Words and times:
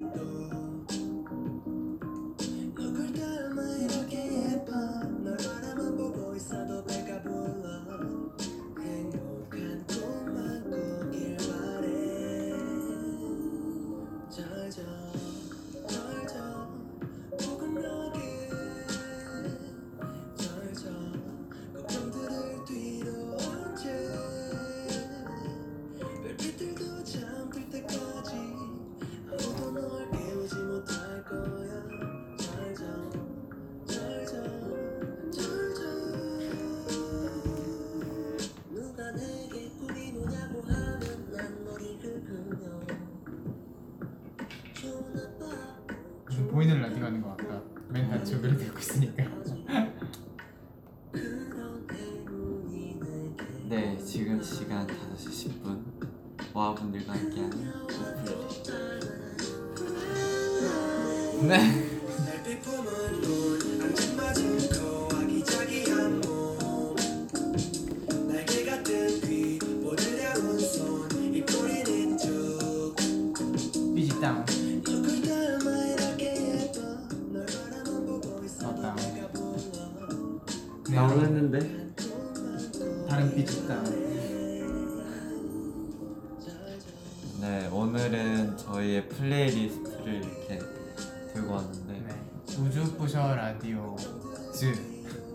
누 0.00 0.25
분들과 56.76 57.12
함께하는. 57.12 57.66
네. 61.48 61.85
저희의 88.56 89.08
플레이리스트를 89.08 90.14
이렇게 90.24 90.58
들고 91.32 91.52
왔는데 91.54 91.92
네. 91.92 92.14
우주부셔 92.58 93.34
라디오 93.34 93.96
즈 94.52 94.74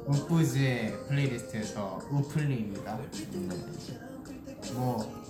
우프즈의 0.06 1.08
플레이리스트에서 1.08 2.00
우플리입니다. 2.10 2.98
네. 2.98 3.50
뭐 4.74 5.22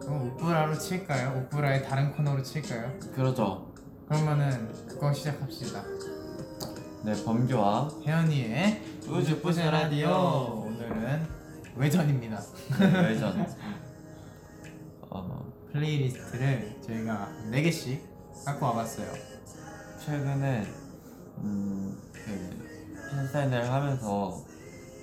그럼 0.00 0.30
우프라로 0.30 0.78
칠까요? 0.78 1.46
우프라의 1.46 1.84
다른 1.84 2.12
코너로 2.12 2.42
칠까요? 2.42 2.98
그러죠. 3.14 3.72
그러면은 4.08 4.72
그거 4.88 5.12
시작합시다. 5.12 5.82
네, 7.04 7.24
범규와 7.24 7.90
혜연이의 8.06 8.82
우주부셔 9.08 9.70
라디오. 9.70 10.64
오늘은 10.66 11.26
외전입니다. 11.76 12.40
외전. 12.80 13.46
어, 15.72 15.78
playlist를 15.78 16.80
저희가 16.82 17.28
4개씩 17.50 18.00
갖고 18.44 18.66
와봤어요. 18.66 19.10
최근에 20.04 20.66
음, 21.38 21.96
그 22.12 23.00
팬사인회를 23.10 23.70
하면서 23.72 24.44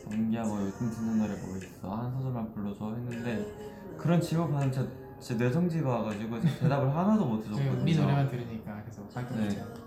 뭐 0.06 0.62
요즘 0.62 0.90
듣는 0.92 1.18
노래 1.20 1.36
뭐 1.42 1.58
있어 1.58 1.90
한 1.96 2.12
소절만 2.12 2.54
불러줘 2.54 2.94
했는데 2.96 3.96
그런 3.98 4.22
질문하는 4.22 4.72
제, 4.72 4.88
제 5.20 5.36
뇌정지가 5.36 5.90
와가지고 5.90 6.40
제가 6.42 6.60
대답을 6.60 6.96
하나도 6.96 7.26
못 7.26 7.44
저희 7.44 7.54
해줬거든요. 7.62 7.84
우리 7.84 7.96
노래만 7.96 8.30
들으니까 8.30 8.84
계속 8.84 9.10
네. 9.14 9.46
없죠. 9.46 9.80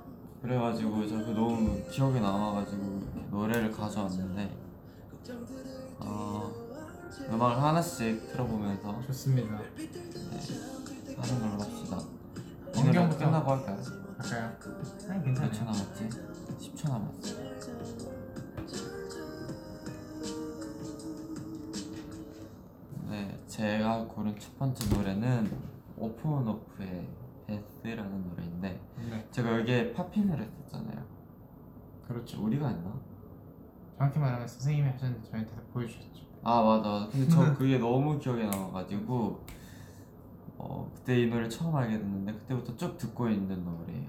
그래가지고 0.42 1.06
저 1.08 1.16
그 1.18 1.30
너무 1.30 1.80
기억에 1.90 2.18
남아가지고 2.20 2.82
이렇게 2.82 3.28
노래를 3.30 3.70
가져왔는데 3.70 4.50
어, 6.00 6.52
음악을 7.30 7.62
하나씩 7.62 8.32
들어보면서 8.32 9.00
좋습니다. 9.06 9.60
네, 9.76 10.71
하는 11.22 11.40
걸로 11.40 11.62
합시다. 11.62 11.98
원경부터. 12.76 13.00
오늘 13.00 13.16
끝나고 13.18 13.50
할까요? 13.52 13.78
할까요? 14.18 14.56
아니 15.10 15.28
몇 15.30 15.34
초 15.34 15.40
괜찮아요. 15.42 15.72
남았지? 15.72 16.08
10초 16.58 16.88
남았어. 16.88 17.42
네, 23.08 23.38
제가 23.46 24.04
고른 24.06 24.38
첫 24.38 24.56
번째 24.58 24.94
노래는 24.96 25.50
오픈 25.96 26.30
오프의 26.48 27.08
데스라는 27.46 28.24
노래인데 28.30 28.80
네, 29.10 29.28
제가 29.30 29.58
여기에 29.60 29.92
팝핀을 29.92 30.40
했었잖아요. 30.40 31.04
그렇죠. 32.08 32.42
우리가 32.44 32.68
했나? 32.68 32.92
정확히 33.98 34.18
말하면 34.18 34.48
선생님이 34.48 34.88
하셨는데 34.90 35.28
저희한테 35.30 35.54
다 35.54 35.60
보여주셨죠. 35.72 36.22
아 36.42 36.62
맞아 36.62 36.88
맞아. 36.88 37.08
근데 37.10 37.28
저 37.28 37.54
그게 37.54 37.78
너무 37.78 38.18
기억에 38.18 38.44
남아가지고 38.44 39.14
어 39.14 39.46
그때 41.02 41.20
이 41.20 41.26
노래 41.26 41.48
처음 41.48 41.74
알게 41.74 41.98
됐는데 41.98 42.32
그때부터 42.32 42.76
쭉 42.76 42.96
듣고 42.96 43.28
있는 43.28 43.64
노래예요. 43.64 44.08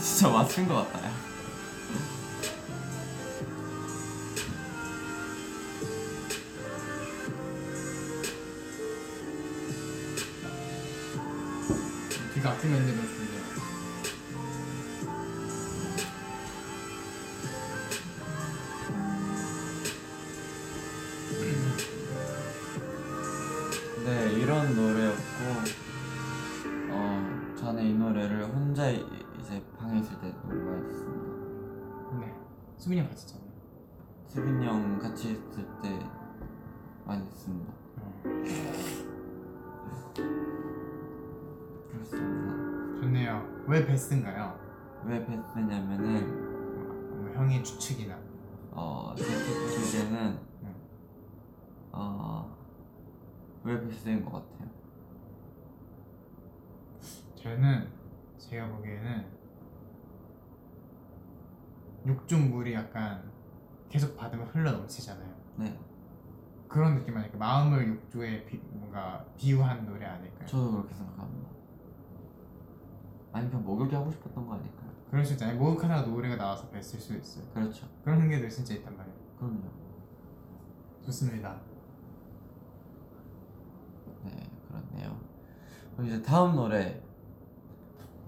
진짜 0.00 0.28
맞춘 0.28 0.66
것 0.66 0.74
같다. 0.92 1.06
야. 1.06 1.29
왜 43.80 43.86
베스인가요? 43.86 44.60
왜 45.06 45.24
베스냐면은, 45.24 47.22
뭐 47.22 47.30
형의 47.32 47.64
추측이나. 47.64 48.14
어, 48.72 49.14
제 49.16 49.24
주제는, 49.24 50.38
음. 50.62 50.74
어, 51.90 52.54
왜 53.64 53.80
베스인 53.80 54.22
것 54.22 54.32
같아요. 54.32 54.68
저는 57.36 57.88
제가 58.36 58.68
보기에는 58.68 59.26
욕조물이 62.06 62.74
약간 62.74 63.30
계속 63.88 64.14
받으면 64.14 64.46
흘러 64.48 64.72
넘치잖아요. 64.72 65.34
네, 65.56 65.78
그런 66.68 66.96
느낌 66.96 67.16
아닐까? 67.16 67.38
마음을 67.38 67.88
욕조에 67.88 68.44
비, 68.44 68.58
뭔가 68.72 69.24
비유한 69.38 69.86
노래 69.86 70.04
아닐까요? 70.04 70.46
저도 70.46 70.70
그렇게 70.72 70.94
생각합니다. 70.94 71.59
아니, 73.32 73.48
그냥 73.48 73.64
목욕이 73.64 73.94
하고 73.94 74.10
싶었던 74.10 74.46
거 74.46 74.54
아닐까요? 74.54 74.90
그럴 75.10 75.24
수 75.24 75.32
있잖아요. 75.32 75.58
목욕하다가 75.58 76.02
노래가 76.02 76.36
나와서 76.36 76.68
뵀을 76.70 76.82
수 76.82 77.14
있어요. 77.16 77.44
그렇죠. 77.52 77.88
그런 78.04 78.28
게 78.28 78.48
진짜 78.48 78.74
있단 78.74 78.96
말이에요. 78.96 79.16
그럼요. 79.38 79.62
좋습니다. 81.04 81.60
네, 84.24 84.48
그렇네요. 84.68 85.18
그럼 85.94 86.06
이제 86.06 86.22
다음 86.22 86.54
노래 86.54 87.02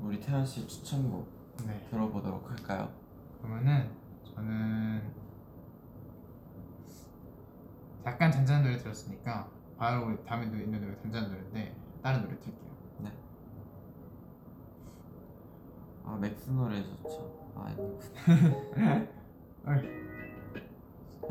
우리 0.01 0.19
태연 0.19 0.45
씨 0.45 0.67
추천곡 0.67 1.29
네. 1.67 1.87
들어보도록 1.91 2.51
할까요? 2.51 2.93
그러면은 3.41 3.91
저는 4.25 5.03
약간 8.05 8.33
잔잔한 8.33 8.65
노래 8.65 8.77
들었으니까 8.77 9.49
바로 9.79 10.07
우리 10.07 10.25
다음에 10.25 10.47
노- 10.47 10.57
있는 10.57 10.81
노래 10.81 10.97
잔잔한 10.97 11.31
노래인데 11.31 11.77
다른 12.03 12.23
노래 12.23 12.37
틀게요. 12.41 12.72
아 16.13 16.17
맥스 16.17 16.51
노래 16.51 16.85
좋죠. 16.85 17.33
아 17.57 17.73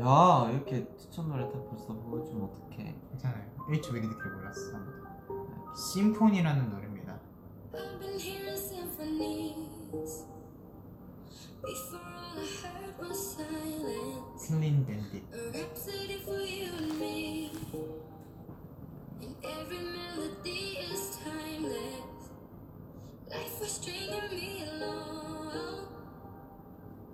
야 0.00 0.50
이렇게 0.50 0.88
추천 0.96 1.28
노래 1.28 1.44
다 1.44 1.52
벌써 1.68 1.94
보여주면 1.94 2.44
어떡해? 2.46 2.96
괜찮아요. 3.10 3.44
H 3.70 3.92
듣길 3.92 4.32
몰랐어. 4.34 4.72
Symphony라는 5.76 6.70
노래입니다. 6.70 7.20
I've 7.72 8.00
been 8.00 8.18
hearing 8.18 8.58
symphonies. 8.58 10.26
Before 11.62 12.02
all 12.02 12.40
I 12.40 12.46
heard 12.64 12.98
was 12.98 13.36
silence. 13.36 14.48
Clean 14.48 14.84
Bandit. 14.84 15.22
A 15.32 15.36
rhapsody 15.50 16.18
for 16.22 16.40
you 16.40 16.72
and 16.74 16.98
me. 16.98 17.52
And 19.22 19.36
every 19.44 19.78
melody 19.78 20.78
is 20.90 21.18
timeless. 21.22 21.51
Life 23.31 23.59
was 23.59 23.71
stringing 23.71 24.29
me 24.31 24.63
along. 24.63 25.87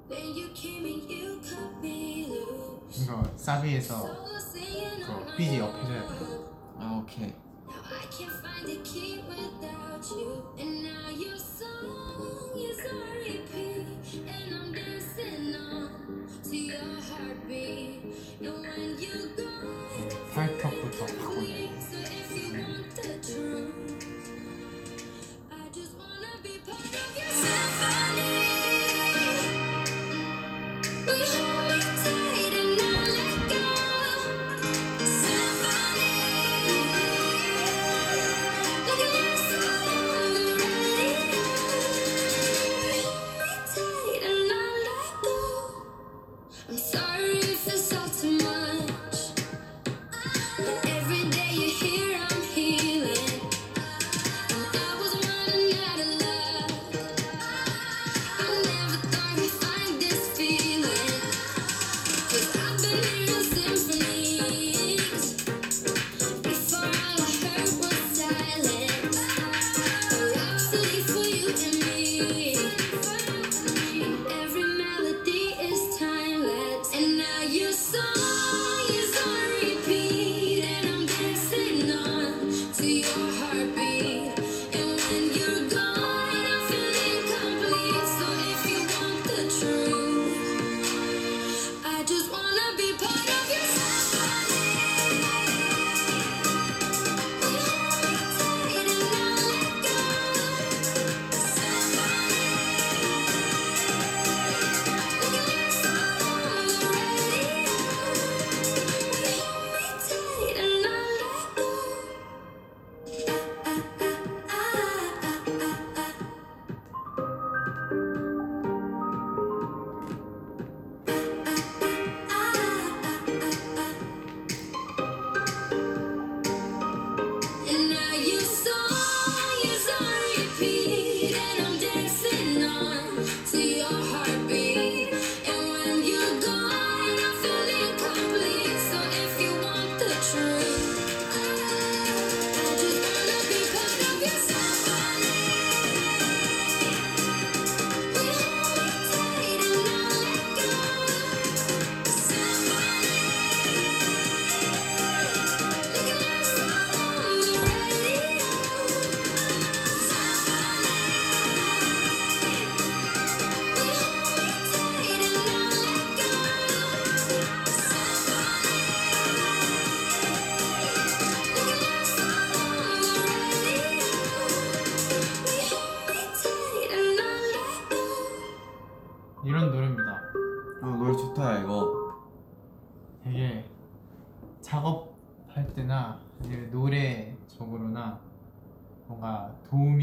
Then 0.10 0.36
you 0.36 0.50
came 0.54 0.86
and 0.86 1.10
you 1.10 1.40
cut 1.42 1.82
me 1.82 2.28
loose. 2.30 3.04
이거 3.04 3.24
사비에서 3.36 4.02
Solo 4.02 4.38
singing 4.38 5.04
on 5.04 5.26
그 5.26 5.30
my 5.30 5.38
삐지 5.38 5.60
옆 5.60 5.74
해줘야 5.76 6.04
own. 6.04 6.20
돼요. 6.20 6.50
아 6.80 7.02
오케이. 7.02 7.34
Now 7.66 7.82
I 7.90 8.06
can't 8.12 8.36
find 8.44 8.70
a 8.70 8.78
key 8.84 9.24
without 9.28 10.06
you. 10.12 10.44
And 10.60 10.84
now 10.84 11.10
your 11.10 11.38
song 11.38 12.54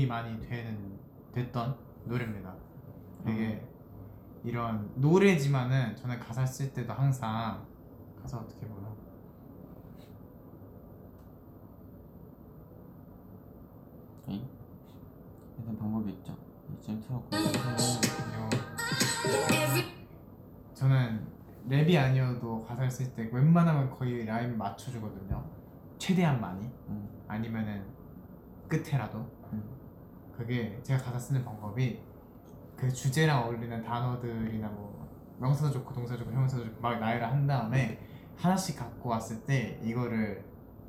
도움이 0.05 0.07
많이 0.07 0.39
되는 0.39 0.97
됐던 1.33 1.75
노래입니다. 2.05 2.53
되게 3.25 3.67
이런 4.43 4.91
노래지만은 4.95 5.95
저는 5.95 6.19
가사 6.19 6.45
쓸 6.45 6.71
때도 6.71 6.93
항상 6.93 7.65
가사 8.21 8.37
어떻게 8.37 8.67
보나 8.67 8.93
잉? 14.27 14.47
이런 15.61 15.77
방법이 15.77 16.11
있죠. 16.13 16.37
지금 16.79 17.01
틀었고. 17.01 17.29
Every 19.51 19.95
저는 20.73 21.27
랩이 21.67 21.97
아니어도 21.97 22.63
가사를 22.63 22.91
쓸 22.91 23.13
때 23.15 23.27
웬만하면 23.31 23.89
거의 23.89 24.25
라임 24.25 24.57
맞춰주거든요. 24.57 25.43
최대한 25.97 26.39
많이 26.39 26.65
음. 26.89 27.09
아니면은 27.27 27.83
끝에라도 28.67 29.19
음. 29.19 29.34
그게 30.37 30.79
제가 30.83 31.03
가사 31.03 31.17
쓰는 31.17 31.43
방법이 31.43 32.01
그 32.75 32.91
주제랑 32.91 33.43
어울리는 33.43 33.83
단어들이나 33.83 34.67
뭐 34.69 35.07
명사도 35.39 35.71
좋고 35.71 35.93
동사 35.93 36.15
좋고 36.17 36.31
형용사도 36.31 36.65
좋고 36.65 36.81
막 36.81 36.99
나열을 36.99 37.29
한 37.29 37.47
다음에 37.47 37.99
하나씩 38.35 38.77
갖고 38.77 39.09
왔을 39.09 39.43
때 39.45 39.79
이거를 39.81 40.43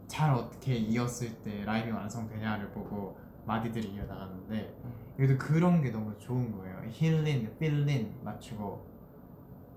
잘 0.09 0.33
어떻게 0.33 0.75
이었을 0.75 1.43
때 1.43 1.65
라임이 1.65 1.91
완성되냐를 1.91 2.71
보고 2.71 3.19
마디들이 3.45 3.95
이어나가는데 3.95 4.77
그래도 5.17 5.39
그런 5.39 5.81
게 5.81 5.91
너무 5.91 6.17
좋은 6.19 6.53
거예요. 6.53 6.83
힐린, 6.91 7.57
필린 7.59 8.15
맞추고 8.23 8.85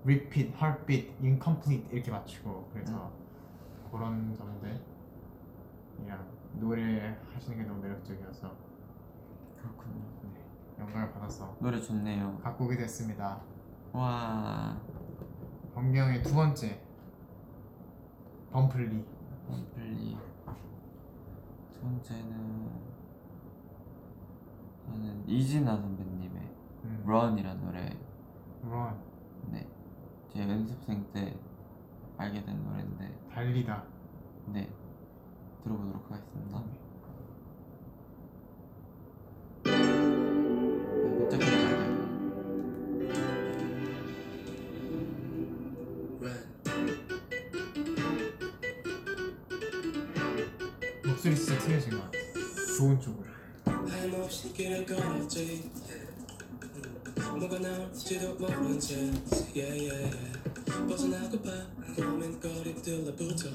repeat, 0.04 0.52
heartbeat, 0.56 1.14
incomplete 1.22 1.88
이렇게 1.92 2.10
맞추고 2.10 2.70
그래서 2.72 3.12
그런 3.90 4.34
점들이랑 4.34 4.80
노래 6.54 7.16
하시는 7.32 7.56
게 7.56 7.64
너무 7.64 7.80
매력적이어서 7.80 8.69
그렇군요. 9.60 10.02
네, 10.22 10.44
영감을 10.78 11.12
받아서 11.12 11.56
노래 11.60 11.80
좋네요. 11.80 12.40
오게 12.58 12.76
됐습니다. 12.76 13.40
와. 13.92 14.80
범경의 15.74 16.22
두 16.22 16.34
번째 16.34 16.80
범플리 18.50 19.04
럼플리. 19.48 20.16
두 21.72 21.80
번째는 21.80 22.70
저는 24.86 25.28
이진아 25.28 25.76
선배님의 25.76 26.42
음, 26.84 27.02
Run이란 27.06 27.60
노래. 27.64 27.96
런 28.62 29.00
네. 29.50 29.66
제 30.32 30.42
연습생 30.48 31.06
때 31.12 31.38
알게 32.16 32.44
된 32.44 32.62
노래인데, 32.62 33.18
달리다 33.32 33.82
네. 34.48 34.70
들어보도록 35.64 36.10
하겠습니다. 36.10 36.60
네, 36.60 36.79
목소리 51.20 51.36
진짜 51.36 51.58
틀려진 51.58 51.90
것 51.90 51.98
같아. 52.04 52.18
좋은 52.78 52.98
쪽으로. 52.98 53.26
길을 54.54 54.86
걸었지 54.86 55.70
뭐가 57.38 57.58
나올지도 57.58 58.36
모른 58.36 58.80
채. 58.80 59.12
벗어나고파 60.88 61.50
고민거리 61.94 62.74
들러붙어 62.82 63.50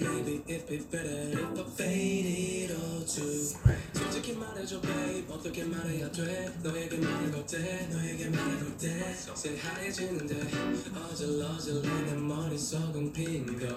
Maybe 0.00 0.42
it'd 0.48 0.66
be 0.66 0.78
better 0.90 1.28
if 1.32 1.60
I 1.60 1.64
faded 1.76 2.72
all 2.72 3.04
too 3.04 4.03
솔직히 4.24 4.38
말해줘 4.38 4.80
babe? 4.80 5.24
어떻게 5.28 5.64
말해야 5.64 6.10
돼? 6.10 6.50
너에게 6.62 6.96
말해도 6.96 7.44
돼? 7.44 7.86
너에게 7.92 8.30
말해도 8.30 8.76
돼? 8.78 9.14
새하얘지는데 9.34 10.40
어질어질해 10.94 12.02
내 12.06 12.14
머릿속은 12.14 13.12
빈걸 13.12 13.68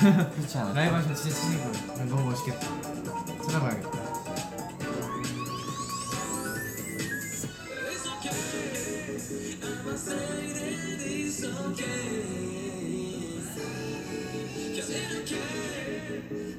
그렇지 0.00 0.58
않아? 0.58 0.72
라이브 0.72 0.94
하시면 0.94 1.14
진짜 1.16 1.30
치실 1.30 1.58
거예요. 1.58 1.72
이거 1.94 2.04
너무 2.16 2.30
멋있겠다. 2.30 2.66
찾아봐야겠다. 3.44 4.00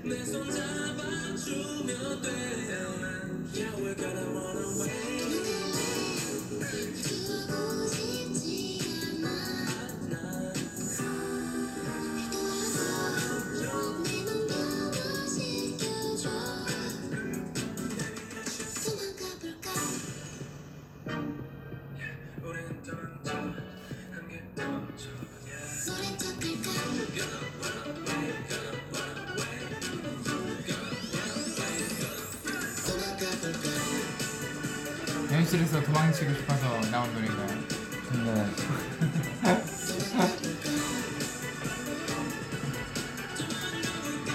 내 0.03 0.25
손 0.25 0.50
잡아주면 0.51 2.21
돼 2.21 2.29
Yeah 3.53 3.75
we're 3.81 3.95
현실에서 35.51 35.84
도망치고 35.84 36.34
싶어서 36.34 36.79
나온 36.91 37.13
노래인가요? 37.13 37.50
볼까 38.08 38.48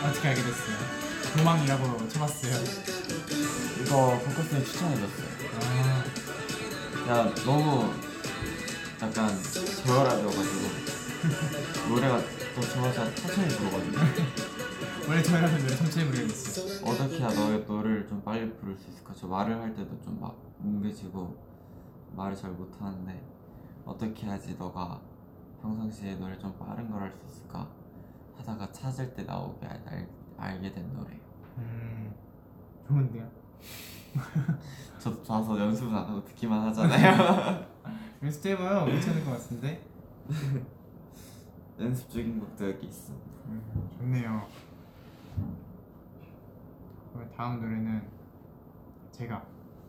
어떻게 0.05 0.29
알게 0.29 0.43
됐어요? 0.43 0.77
도망이라고 1.39 2.07
쳐봤어요. 2.11 2.53
이거 3.81 4.21
포커스님 4.27 4.63
추천해줬어요. 4.67 5.27
아, 5.63 6.05
야 7.09 7.33
너무 7.47 7.95
약간 9.01 9.43
저혈압이어가지고 9.87 10.71
노래가 11.95 12.23
또 12.55 12.61
좋아서 12.61 13.15
천천히 13.15 13.49
부르거든요. 13.57 13.99
원래 15.09 15.23
저희라면 15.23 15.59
노래 15.61 15.77
천천히 15.77 16.11
부르겠어요. 16.11 16.91
어떻게 16.91 17.19
해야 17.19 17.29
너의 17.29 17.65
노래를 17.67 18.07
좀 18.09 18.23
빨리 18.23 18.53
부를 18.57 18.77
수 18.77 18.91
있을까? 18.91 19.15
저 19.15 19.27
말을 19.27 19.61
할 19.61 19.75
때도 19.75 20.01
좀 20.03 20.19
막 20.21 20.37
뭉개지고 20.59 21.37
말을 22.17 22.35
잘 22.35 22.51
못하는데 22.53 23.23
어떻게 23.85 24.27
해야지 24.27 24.57
너가 24.59 25.01
평상시에 25.63 26.17
노래 26.17 26.37
좀 26.39 26.57
빠른 26.59 26.91
걸 26.91 27.03
할 27.03 27.13
수 27.13 27.25
있을까? 27.27 27.69
하다가 28.37 28.71
찾을 28.73 29.15
때 29.15 29.23
나오게 29.23 29.67
알, 29.67 29.81
알, 29.87 30.09
알게 30.39 30.73
된 30.73 30.93
노래. 30.93 31.11
음, 31.59 32.13
좋은데요? 32.87 33.29
저 34.99 35.17
봐서 35.23 35.59
연습은 35.59 35.95
안 35.95 36.05
하고 36.09 36.25
듣기만 36.25 36.67
하잖아요. 36.69 37.65
연습해봐요. 38.23 38.87
괜찮을 38.87 39.25
것 39.25 39.31
같은데? 39.33 39.83
연습 41.81 42.09
중인 42.11 42.41
곡도 42.41 42.69
여기 42.71 42.87
있어. 42.89 43.13
음, 43.47 43.89
좋네요. 43.99 44.47
그럼 47.13 47.31
다음 47.37 47.61
노래는 47.61 48.09
제가 49.13 49.45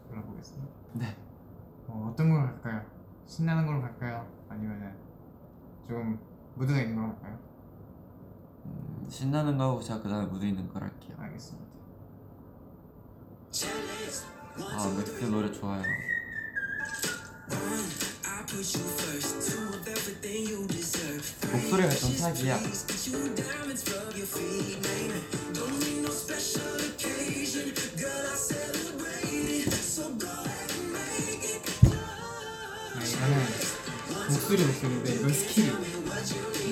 불러보겠습니다. 0.10 0.74
네. 0.94 1.16
어, 1.88 2.10
어떤 2.12 2.30
걸로 2.30 2.48
할까요? 2.48 2.82
신나는 3.26 3.66
걸로 3.66 3.82
갈까요? 3.82 4.26
아니면은 4.50 4.96
좀 5.88 6.20
무드가 6.56 6.80
있는 6.80 6.96
걸로 6.96 7.08
할까요? 7.10 7.40
음, 8.66 9.06
신나는 9.10 9.58
거 9.58 9.70
하고 9.72 9.82
제가 9.82 10.02
그 10.02 10.10
다음에 10.10 10.26
무드 10.28 10.46
있는 10.46 10.68
걸 10.70 10.84
할게요. 10.84 11.16
알겠습니다. 11.20 11.68
아 14.60 14.96
맥스 14.98 15.26
노래 15.26 15.52
좋아요. 15.52 15.84
목소리가 21.53 21.91
좀 21.91 22.17
사기야. 22.17 22.57
You 22.57 23.35
diamonds 23.35 23.85
rub 23.91 24.15
your 24.17 24.27
feet, 24.27 24.81
baby. 24.83 25.21
Don't 25.53 25.79
need 25.81 26.03
no 26.03 26.11
special 26.11 26.77
occasion. 26.81 27.75
Girl, 27.97 28.27
I 28.31 28.37
celebrate 28.37 29.67
it. 29.67 29.73
So 29.73 30.11
go 30.19 30.29
ahead 30.29 30.71
and 30.73 30.93
make 30.93 31.45
it. 31.45 31.63
아, 32.95 33.03
이거는 33.05 33.35
목소리 34.29 34.65
목소리인데 34.65 35.15
이건 35.15 35.33
스킬이에요. 35.33 35.79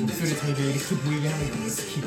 목소리 0.00 0.37
자기가 0.37 0.61
이렇게 0.61 0.96
보이게 0.96 1.28
하는 1.28 1.50
건 1.50 1.68
스킬이 1.70 2.04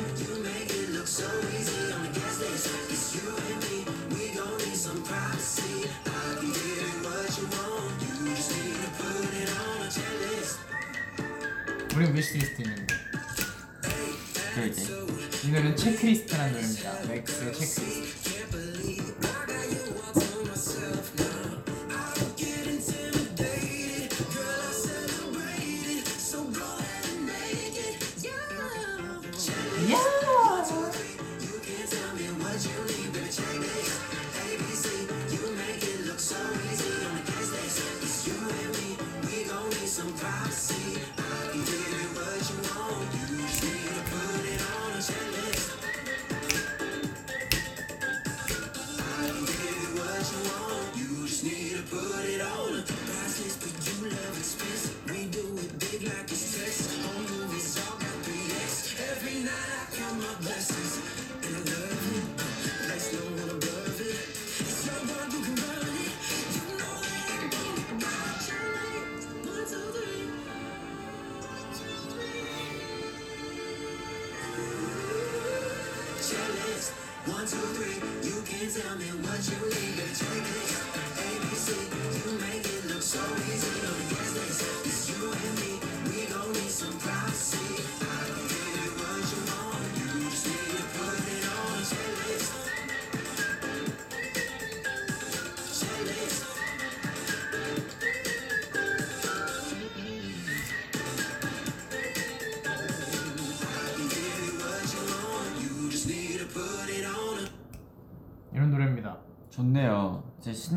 우리 11.99 12.13
위시리스트 12.13 12.61
있는데 12.61 12.95
그러게. 14.55 14.81
이 15.43 15.47
노래는 15.51 15.75
Checklist라는 15.75 16.53
노래입니다. 16.53 16.93
맥스의 17.09 17.53
Checklist. 17.53 18.28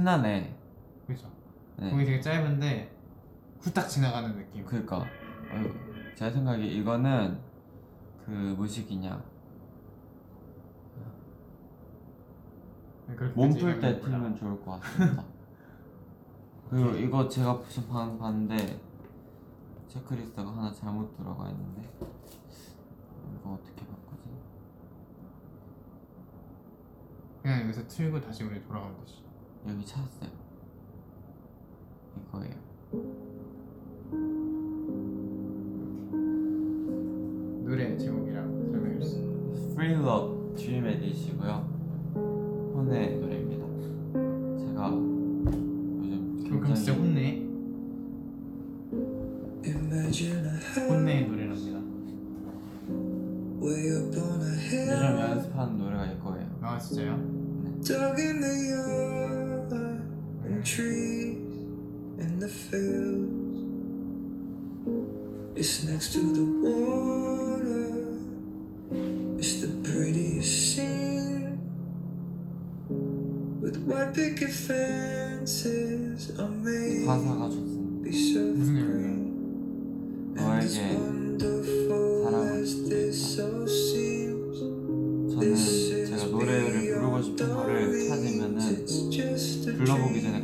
신나네. 0.03 0.59
그죠? 1.07 1.31
네. 1.77 1.91
곡이 1.91 2.05
되게 2.05 2.21
짧은데 2.21 2.93
후딱 3.61 3.89
지나가는 3.89 4.37
느낌. 4.37 4.65
그니까 4.65 5.07
제 6.17 6.29
생각에 6.29 6.65
이거는 6.65 7.39
그 8.27 8.31
무식이냐 8.31 9.23
그렇게 13.17 13.35
몸풀 13.35 13.81
때. 13.81 14.01
틀면 14.01 14.37
좋을 14.37 14.61
것 14.65 14.81
같습니다. 14.81 15.25
그리고 16.69 16.91
이거 16.97 17.29
제가 17.29 17.63
지금 17.69 17.89
방 17.89 18.19
봤는데 18.19 18.81
체크리스트가 19.87 20.51
하나 20.51 20.73
잘못 20.73 21.17
들어가 21.17 21.49
있는데 21.51 21.89
이거 22.01 23.53
어떻게 23.53 23.87
바꾸지? 23.87 24.31
그냥 27.43 27.63
여기서 27.63 27.87
틀고 27.87 28.21
다시 28.21 28.43
우리 28.43 28.61
돌아가면 28.63 28.97
되지. 29.01 29.22
여기 29.69 29.85
찾았어요. 29.87 30.31
이거예요. 32.29 32.55
노래 37.65 37.97
제목이랑 37.97 38.71
설명해 38.71 39.01
주세요. 39.01 39.25
Free 39.73 39.95
Love 39.95 40.57
Dream 40.57 40.87
Edit이고요. 40.87 41.53
혼의 42.75 43.19
노래입니다. 43.21 43.65
제가 44.59 44.89
요즘 44.91 46.45
그럼 46.61 46.75
진짜 46.75 46.93
굉장히 46.95 46.95
혼내. 46.95 47.43
혼내의 50.89 51.29
노래랍니다. 51.29 51.79
요즘 53.63 55.21
연습하는 55.21 55.79
노래가 55.79 56.07
이거예요. 56.07 56.59
아 56.61 56.79
진짜요? 56.79 57.13
Yard 57.89 58.23
and 60.62 60.66
trees 60.66 61.38
in 62.20 62.40
the 62.40 62.48
fields. 62.48 63.58
It's 65.56 65.84
next 65.84 66.14
to 66.14 66.20
the 66.20 66.46
water. 66.64 67.90
It's 69.40 69.62
the 69.62 69.68
prettiest 69.84 70.76
scene. 70.76 71.60
With 73.62 73.78
white 73.86 74.14
picket 74.14 74.52
fences 74.52 76.32
are 76.40 76.48
made 76.50 77.06
가사가 77.06 77.50
좋습니다. 77.50 78.04
be 78.04 78.12
so 78.12 78.40
무슨 78.54 78.76
green. 78.76 79.18
노래예요? 80.36 80.48
And 80.48 80.64
as 80.64 80.78
너에게 80.78 81.11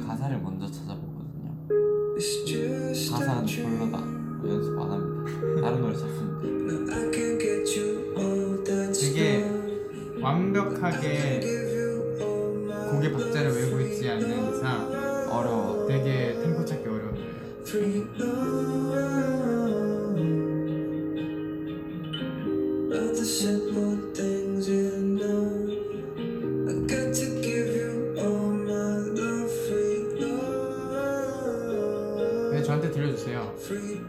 가사를 0.09 0.41
먼저 0.41 0.67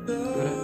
Good. 0.10 0.59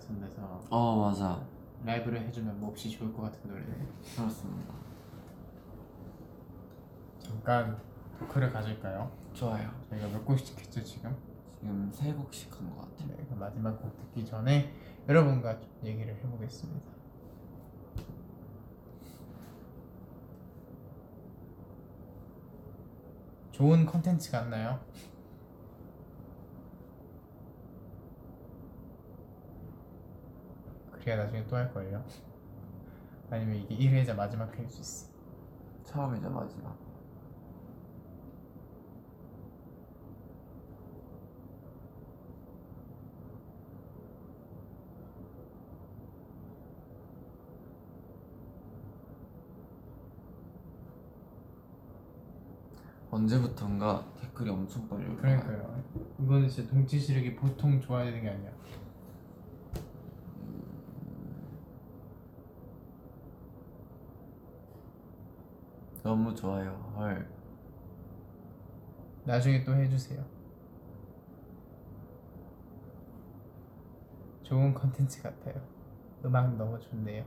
같은 0.00 0.18
데서 0.20 0.60
어 0.70 0.96
맞아. 0.96 1.40
라이브를 1.84 2.20
해주면 2.22 2.58
몹시 2.60 2.90
좋을 2.90 3.12
것 3.12 3.22
같은 3.22 3.48
노래네. 3.48 3.86
그렇습니다. 4.16 4.74
잠깐 7.18 7.78
토크를 8.18 8.50
가질까요? 8.52 9.10
좋아요. 9.32 9.70
저희가 9.88 10.08
몇 10.08 10.24
곡씩 10.24 10.58
했죠 10.58 10.82
지금? 10.82 11.14
지금 11.58 11.90
세 11.92 12.12
곡씩 12.12 12.50
한 12.58 12.70
것 12.70 12.80
같아요. 12.82 13.08
네, 13.16 13.34
마지막 13.36 13.80
곡 13.80 13.96
듣기 13.98 14.24
전에 14.24 14.74
여러분과 15.08 15.58
좀 15.60 15.68
얘기를 15.84 16.14
해보겠습니다. 16.16 16.90
좋은 23.52 23.84
컨텐츠 23.86 24.30
같나요? 24.30 24.80
그래야 31.00 31.16
나중에 31.16 31.46
또 31.46 31.56
할 31.56 31.72
거예요. 31.72 32.04
아니면 33.30 33.56
이게 33.56 33.76
1회자 33.76 34.14
마지막 34.14 34.52
회일 34.56 34.68
수 34.68 34.80
있어. 34.80 35.10
처음이자 35.84 36.28
마지막. 36.28 36.76
언제부턴가 53.10 54.06
댓글이 54.20 54.50
엄청 54.50 54.88
빨리 54.88 55.02
올라와요. 55.04 55.20
그러니까요. 55.20 55.82
이거는 56.20 56.48
진짜 56.48 56.70
동치 56.70 56.98
시력이 56.98 57.34
보통 57.34 57.80
좋아야 57.80 58.04
되는 58.04 58.22
게 58.22 58.28
아니야. 58.28 58.50
너무 66.10 66.34
좋아요. 66.34 66.70
헐. 66.96 67.24
나중에 69.22 69.62
또 69.62 69.72
해주세요. 69.76 70.20
좋은 74.42 74.74
컨텐츠 74.74 75.22
같아요. 75.22 75.54
음악 76.24 76.56
너무 76.56 76.80
좋네요. 76.80 77.24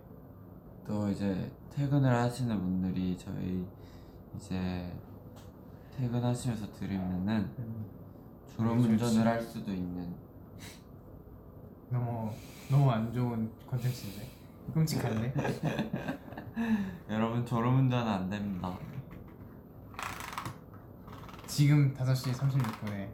또 0.86 1.08
이제 1.10 1.50
퇴근을 1.70 2.14
하시는 2.14 2.60
분들이 2.60 3.18
저희 3.18 3.66
이제 4.36 4.92
퇴근하시면서 5.96 6.74
들으면은 6.74 7.50
음, 7.60 7.86
졸음 8.54 8.80
운전을 8.82 9.26
할 9.26 9.42
수도 9.42 9.72
있는 9.72 10.14
너무 11.90 12.32
너무 12.70 12.92
안 12.92 13.14
좋은 13.14 13.50
컨텐츠인데 13.66 14.28
끔찍한데. 14.74 15.34
여러분 17.10 17.46
졸음 17.46 17.78
운전은 17.80 18.12
안 18.12 18.30
됩니다. 18.30 18.78
지금 21.48 21.94
5시 21.94 22.34
36분에 22.34 23.10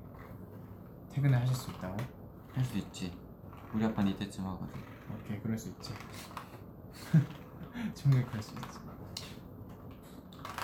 퇴근을 1.09 1.39
하실 1.39 1.55
수 1.55 1.71
있다고? 1.71 1.97
할 2.53 2.63
수 2.65 2.77
있지. 2.77 3.11
우리 3.73 3.85
아빠는 3.85 4.11
이때쯤 4.11 4.45
하거든. 4.45 4.67
오케이 5.13 5.39
그럴 5.39 5.57
수 5.57 5.69
있지. 5.69 5.93
충분히 7.95 8.25
그럴 8.25 8.41
수 8.41 8.53
있지. 8.55 8.79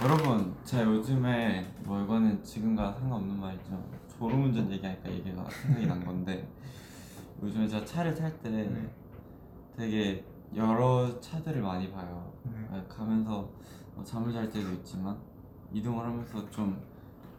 여러분 0.03 0.53
제가 0.65 0.83
요즘에 0.83 1.73
뭐 1.85 2.03
이거는 2.03 2.43
지금과 2.43 2.91
상관없는 2.91 3.39
말이죠 3.39 3.81
졸음 4.19 4.43
운전 4.43 4.69
얘기하니까 4.69 5.09
얘기가 5.09 5.49
생각이 5.49 5.87
난 5.87 6.03
건데 6.03 6.45
요즘에 7.41 7.65
제가 7.65 7.85
차를 7.85 8.13
탈 8.13 8.29
때 8.41 8.49
네. 8.49 8.89
되게 9.77 10.25
여러 10.55 11.19
차들을 11.19 11.61
많이 11.61 11.91
봐요 11.91 12.31
네. 12.43 12.51
네, 12.71 12.85
가면서 12.87 13.49
뭐 13.95 14.03
잠을 14.03 14.31
잘 14.31 14.49
때도 14.49 14.71
있지만 14.73 15.17
이동을 15.71 16.05
하면서 16.05 16.49
좀 16.49 16.79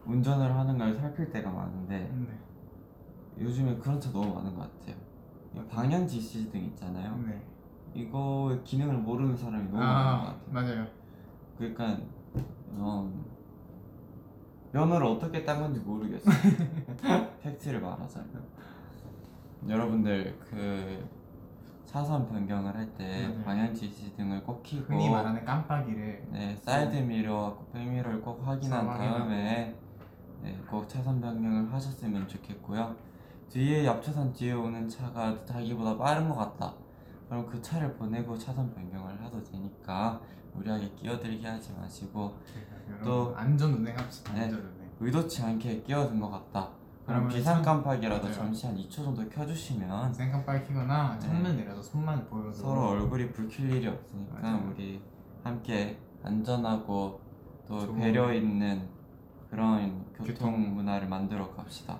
운전을 0.06 0.54
하는 0.54 0.78
걸 0.78 0.94
살필 0.94 1.30
때가 1.30 1.50
많은데 1.50 2.10
네. 2.12 2.38
요즘에 3.44 3.76
그런 3.76 4.00
차 4.00 4.10
너무 4.12 4.34
많은 4.34 4.54
것 4.54 4.62
같아요 4.62 4.96
이 5.54 5.60
방향 5.68 6.06
지시등 6.06 6.60
있잖아요 6.64 7.16
네. 7.26 7.42
이거 7.94 8.58
기능을 8.64 8.94
모르는 8.98 9.36
사람이 9.36 9.64
너무 9.70 9.78
많은 9.78 10.18
것 10.20 10.32
같아요 10.32 10.52
맞아요. 10.52 10.86
그러니까 11.58 11.98
어, 12.78 13.10
면허를 14.72 15.06
어떻게 15.06 15.42
딴 15.44 15.60
건지 15.60 15.80
모르겠어요. 15.80 16.34
팩트를 17.42 17.80
말하자면 17.80 18.44
여러분들 19.68 20.38
그 20.38 21.08
차선 21.86 22.28
변경을 22.28 22.74
할 22.74 22.86
때 22.94 23.28
맞아요. 23.28 23.44
방향 23.44 23.74
지시 23.74 24.14
등을 24.16 24.42
꼭 24.42 24.62
켜고 24.62 24.84
흔히 24.86 25.08
말하는 25.08 25.44
깜빡이를 25.44 26.28
네 26.32 26.56
사이드 26.56 26.96
미러, 26.96 27.56
백미러를 27.72 28.20
꼭 28.20 28.46
확인한. 28.46 28.86
다음에 28.86 29.74
네, 30.42 30.58
꼭 30.68 30.88
차선 30.88 31.20
변경을 31.20 31.72
하셨으면 31.72 32.26
좋겠고요. 32.28 32.94
뒤에 33.48 33.86
옆차선 33.86 34.32
뒤에 34.32 34.52
오는 34.52 34.88
차가 34.88 35.44
자기보다 35.44 35.96
빠른 35.96 36.28
것 36.28 36.34
같다. 36.36 36.74
그럼 37.28 37.46
그 37.46 37.60
차를 37.62 37.94
보내고 37.94 38.36
차선 38.36 38.72
변경을 38.74 39.20
하도 39.22 39.42
되니까 39.42 40.20
무리하게 40.54 40.90
끼어들게 40.96 41.46
하지 41.46 41.72
마시고 41.72 42.34
여러분 42.88 43.04
또- 43.04 43.34
안전 43.36 43.72
운행합시다. 43.74 44.32
네. 44.34 44.42
안전 44.42 44.60
운행. 44.60 44.90
의도치 45.00 45.42
않게 45.42 45.82
끼어든 45.82 46.18
것 46.20 46.30
같다. 46.30 46.70
그럼 47.06 47.28
비상 47.28 47.62
참- 47.62 47.64
깜빡이라도 47.64 48.22
맞아요. 48.24 48.34
잠시 48.34 48.66
한 48.66 48.76
2초 48.76 48.90
정도 48.90 49.28
켜주시면 49.28 50.12
생깜빡이 50.12 50.66
켜거나 50.66 51.12
네. 51.14 51.18
창문 51.20 51.56
내려서 51.56 51.80
손만 51.82 52.26
보여도 52.28 52.52
서로 52.52 52.88
얼굴이 52.90 53.30
붉힐 53.32 53.70
일이 53.70 53.86
없으니까 53.86 54.40
맞아요. 54.40 54.70
우리 54.72 55.00
함께 55.44 55.98
안전하고 56.24 57.20
또 57.68 57.78
좋은- 57.78 57.98
배려 58.00 58.32
있는 58.32 58.88
그런 59.50 60.04
교통 60.14 60.26
교통. 60.26 60.74
문화를 60.74 61.08
만들어 61.08 61.48
갑시다. 61.54 61.98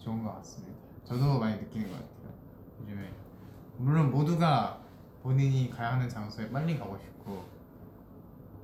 좋은 0.00 0.22
것 0.24 0.34
같습니다. 0.36 0.76
저도 1.04 1.38
많이 1.38 1.56
느끼는 1.60 1.86
것 1.88 1.92
같아요. 1.94 2.34
요즘에 2.80 3.12
물론 3.78 4.10
모두가 4.10 4.80
본인이 5.22 5.70
가야 5.70 5.92
하는 5.94 6.08
장소에 6.08 6.50
빨리 6.50 6.76
가고 6.76 6.98
싶고 6.98 7.44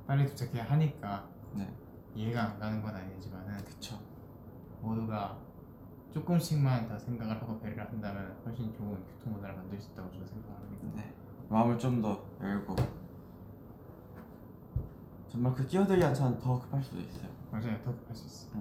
빨리 0.05 0.25
도착해야 0.27 0.65
하니까 0.65 1.23
네, 1.53 1.69
이해가 2.15 2.43
안 2.43 2.59
가는 2.59 2.81
건 2.81 2.93
아니지만은 2.93 3.57
그쵸. 3.63 3.97
모두가 4.81 5.37
조금씩만 6.13 6.87
더 6.87 6.97
생각을 6.99 7.41
하고 7.41 7.59
배려를 7.59 7.85
한다면 7.91 8.35
훨씬 8.45 8.71
좋은 8.73 8.95
교통 9.05 9.33
문화를 9.33 9.55
만들 9.55 9.79
수 9.81 9.91
있다고 9.91 10.11
저는 10.11 10.27
생각합니다. 10.27 10.87
네, 10.95 11.13
마음을 11.49 11.77
좀 11.79 12.01
더 12.01 12.23
열고 12.41 12.75
정말 15.29 15.53
그 15.55 15.65
끼어들기 15.65 16.03
한차는 16.03 16.39
더 16.39 16.59
급할 16.61 16.83
수도 16.83 16.99
있어요. 16.99 17.29
맞아요, 17.51 17.75
더 17.83 17.91
급할 17.91 18.15
수 18.15 18.25
있어. 18.27 18.59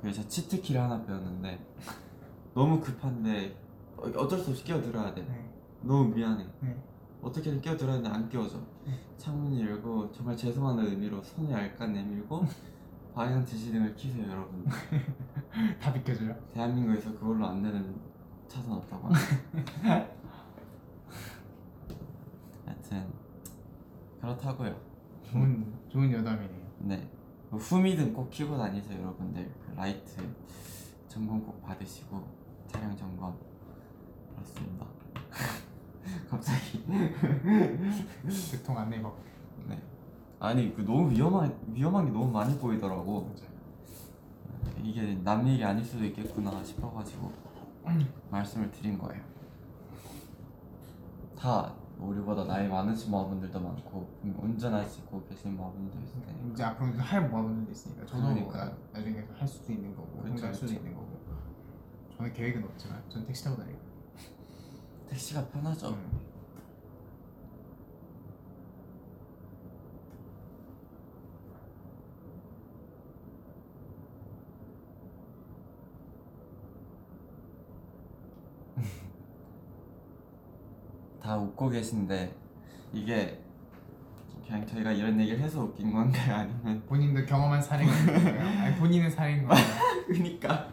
그래서 0.00 0.16
제가 0.18 0.28
치트키를 0.28 0.80
하나 0.80 1.04
배웠는데 1.04 1.58
너무 2.54 2.80
급한데 2.80 3.56
어- 3.96 4.08
어쩔 4.16 4.38
수 4.38 4.50
없이 4.50 4.62
끼어들어야 4.64 5.12
돼. 5.14 5.22
네, 5.22 5.50
너무 5.82 6.14
미안해. 6.14 6.46
네. 6.60 6.76
어떻게든 7.22 7.60
끼어들었는데 7.60 8.08
안 8.08 8.28
끼워져. 8.28 8.58
창문을 9.16 9.68
열고 9.70 10.10
정말 10.12 10.36
죄송하는 10.36 10.84
의미로 10.86 11.22
손을 11.22 11.52
얇게 11.52 11.86
내밀고 11.86 12.44
방향 13.14 13.44
지시등을 13.44 13.94
키세요, 13.94 14.30
여러분. 14.30 14.64
다 15.80 15.92
비켜줘요. 15.92 16.34
대한민국에서 16.52 17.12
그걸로 17.12 17.46
안 17.46 17.62
되는 17.62 17.94
차선 18.48 18.72
없다고. 18.72 19.08
하여튼 22.64 23.12
그렇다고요. 24.20 24.74
좋은 25.22 25.72
좋은 25.88 26.10
여담이네요. 26.10 26.66
네. 26.78 27.08
뭐 27.50 27.60
후미등 27.60 28.14
꼭 28.14 28.30
키고 28.30 28.56
다니세요, 28.56 29.00
여러분들. 29.02 29.52
그 29.60 29.72
라이트 29.76 30.22
점검 31.08 31.44
꼭 31.44 31.62
받으시고 31.62 32.26
차량 32.66 32.96
점검 32.96 33.36
그렇습니다. 34.34 34.86
갑자기 36.28 36.82
교통 38.50 38.78
안내법. 38.78 39.31
네. 40.42 40.48
아니 40.48 40.74
그 40.74 40.82
너무 40.82 41.10
위험한 41.10 41.56
위험한 41.72 42.06
게 42.06 42.10
너무 42.10 42.30
많이 42.30 42.58
보이더라고. 42.58 43.32
이게 44.82 45.14
남 45.22 45.46
얘기 45.46 45.64
아닐 45.64 45.84
수도 45.84 46.04
있겠구나 46.04 46.62
싶어가지고 46.64 47.32
말씀을 48.30 48.70
드린 48.72 48.98
거예요. 48.98 49.22
다 51.38 51.72
우리보다 51.98 52.44
나이 52.44 52.66
많으신 52.66 53.10
모아분들도 53.12 53.60
많고 53.60 54.08
음, 54.24 54.34
운전하시고 54.36 55.24
계신 55.28 55.56
모아분도 55.56 55.96
있을 56.00 56.20
테니까 56.26 56.52
이제 56.52 56.64
앞으로 56.64 56.92
할 56.98 57.28
모아분들도 57.28 57.70
있으니까 57.70 58.06
저도 58.06 58.22
그러니까. 58.22 58.64
나, 58.64 58.76
나중에 58.92 59.24
할 59.36 59.46
수도 59.46 59.72
있는 59.72 59.94
거고 59.94 60.20
혼자 60.22 60.48
할 60.48 60.54
수도 60.54 60.66
그쵸. 60.66 60.78
있는 60.78 60.94
거고 60.94 61.20
저는 62.16 62.32
계획은 62.32 62.64
없지만 62.64 63.02
저는 63.08 63.26
택시 63.26 63.44
타고 63.44 63.56
다니고 63.56 63.78
택시가 65.08 65.46
편하죠. 65.48 65.90
음. 65.90 66.21
다 81.32 81.38
웃고 81.38 81.70
계신데 81.70 82.30
이게 82.92 83.42
그냥 84.46 84.66
저희가 84.66 84.92
이런 84.92 85.18
얘기를 85.18 85.40
해서 85.40 85.62
웃긴 85.62 85.90
건가요? 85.90 86.40
아니면 86.62 86.82
본인도 86.86 87.24
경험한 87.24 87.62
사례가 87.62 87.90
있는 87.90 88.22
거예요? 88.22 88.40
아니 88.60 88.76
본인은 88.76 89.08
사례인 89.08 89.44
거예요? 89.48 89.64
그니까 90.08 90.68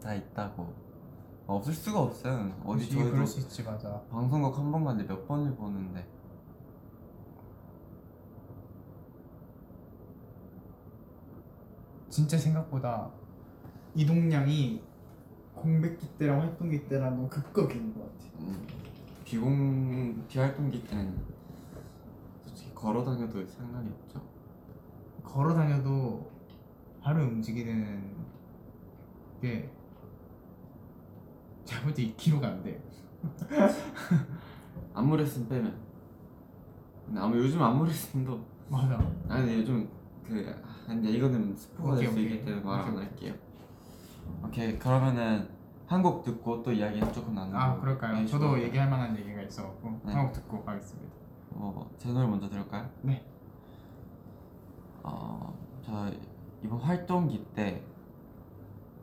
다 0.02 0.14
있다고 0.14 0.72
없을 1.46 1.72
수가 1.72 2.00
없어요 2.00 2.52
어디 2.64 2.80
솔직히 2.84 2.94
저희도 2.96 3.10
그럴 3.12 3.26
수 3.26 3.40
있지 3.40 3.62
맞아 3.62 4.00
방송국 4.10 4.56
한 4.58 4.72
번 4.72 4.84
갔는데 4.84 5.12
몇 5.12 5.26
번을 5.26 5.54
보는데 5.56 6.06
진짜 12.14 12.38
생각보다 12.38 13.10
이동량이 13.96 14.80
공백기 15.52 16.16
때랑 16.16 16.42
활동기 16.42 16.86
때랑 16.86 17.16
너무 17.16 17.28
극극인 17.28 17.92
것 17.92 18.02
같아 18.02 18.38
음, 18.38 18.64
비공 19.24 20.24
비활동기 20.28 20.84
때는 20.84 21.18
솔직히 22.46 22.72
걸어 22.72 23.02
다녀도 23.02 23.44
상관이 23.44 23.90
없죠 23.90 24.22
걸어 25.24 25.54
다녀도 25.54 26.30
하루 27.00 27.24
움직이는 27.24 28.14
게 29.42 29.68
제가 31.64 31.82
볼때 31.82 32.14
2kg가 32.14 32.44
안 32.44 32.62
돼. 32.62 32.80
안무레슨 34.94 35.48
빼면 35.48 35.76
근데 37.06 37.20
아무 37.20 37.36
요즘 37.38 37.60
안무레슨도 37.60 38.40
맞아. 38.68 39.04
아니 39.28 39.56
요즘 39.56 39.88
그 40.24 40.54
아, 40.64 40.73
근데 40.86 41.10
이거는 41.10 41.56
스포가 41.56 41.96
될 41.96 42.06
수 42.06 42.12
오케이, 42.12 42.24
있기 42.24 42.34
오케이. 42.34 42.44
때문에 42.44 42.64
말 42.64 42.80
안 42.80 42.88
오케이, 42.94 43.04
할게요. 43.06 43.34
오케이 44.44 44.78
그러면은 44.78 45.48
한곡 45.86 46.24
듣고 46.24 46.62
또 46.62 46.72
이야기 46.72 47.00
조금 47.12 47.34
나누고 47.34 47.56
아 47.56 47.78
그럴까요? 47.80 48.16
네, 48.16 48.26
저도 48.26 48.48
좋아요. 48.50 48.62
얘기할 48.64 48.88
만한 48.88 49.16
얘기가 49.16 49.42
있어갖고 49.42 50.00
네. 50.04 50.12
한곡 50.12 50.32
듣고 50.32 50.64
가겠습니다. 50.64 51.14
어 51.56 51.86
제 51.98 52.08
노래 52.10 52.26
먼저 52.26 52.48
들을까요? 52.48 52.88
네. 53.02 53.24
어 55.02 55.52
저 55.84 56.10
이번 56.62 56.78
활동기 56.80 57.44
때 57.54 57.82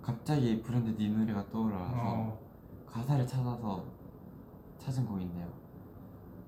갑자기 0.01 0.61
브랜드 0.63 0.89
니 0.99 1.09
노래가 1.09 1.45
떠올라서 1.51 1.93
어, 1.95 2.39
가사를 2.87 3.25
찾아서 3.27 3.83
찾은 4.79 5.05
곡인데요. 5.05 5.47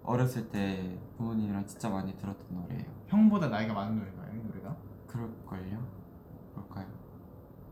어렸을 0.04 0.50
때 0.50 0.98
부모님이랑 1.18 1.66
진짜 1.68 1.88
많이 1.90 2.18
들었던 2.18 2.46
노래예요. 2.52 2.84
형보다 3.08 3.48
나이가 3.50 3.74
많은 3.76 4.00
노래가? 4.00 4.13
그럴걸요? 5.14 5.80
그럴까요? 6.56 6.88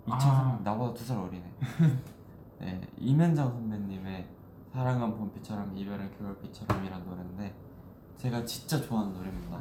2차 0.05 0.25
아. 0.27 0.59
나보다 0.63 0.93
두 0.93 1.03
살 1.05 1.17
어리네. 1.17 1.53
네, 2.59 2.81
이면장 2.97 3.49
선배님의 3.51 4.27
사랑은 4.71 5.17
봄비처럼 5.17 5.75
이별은 5.75 6.11
겨울비처럼이란 6.17 7.03
노래인데 7.05 7.55
제가 8.17 8.45
진짜 8.45 8.79
좋아하는 8.79 9.13
노래입니다. 9.15 9.59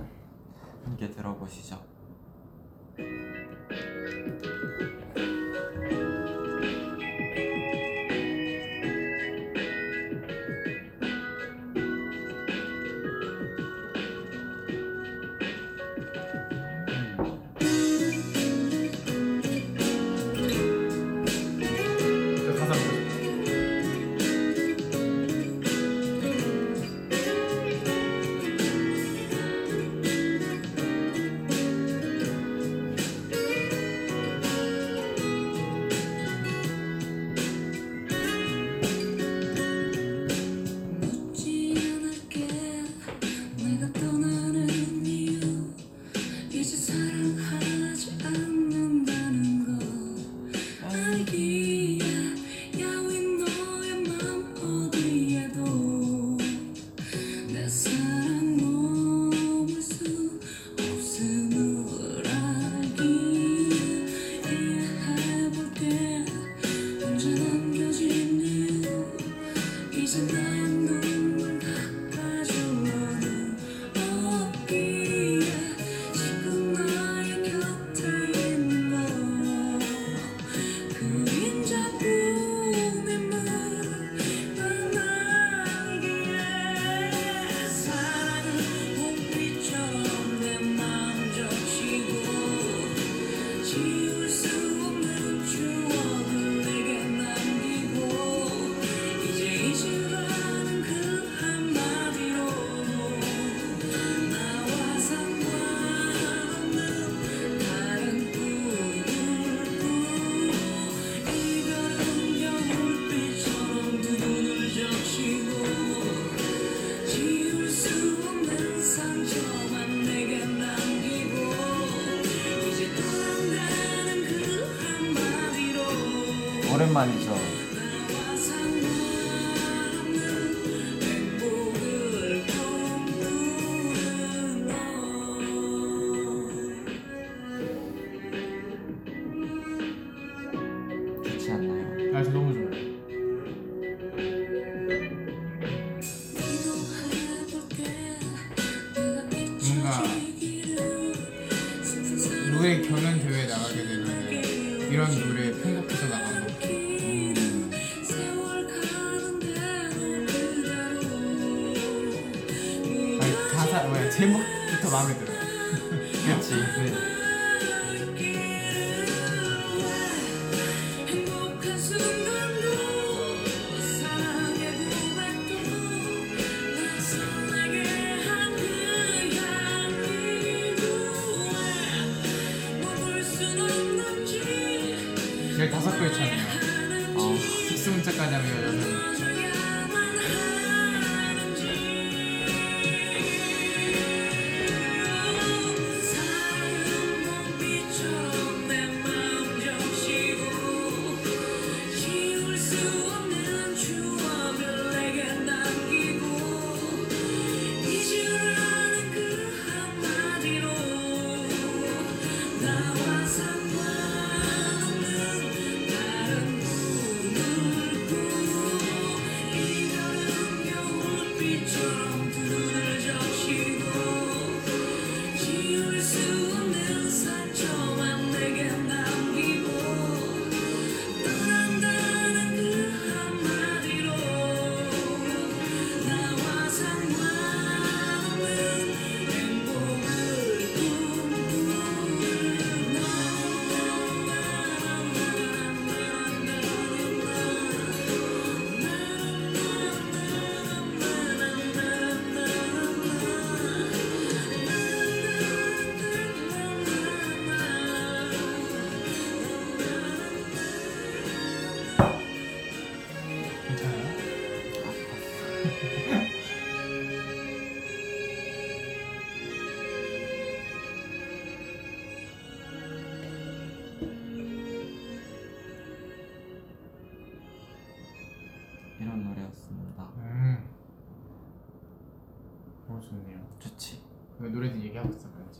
함께 0.85 1.11
들어보시죠. 1.11 1.81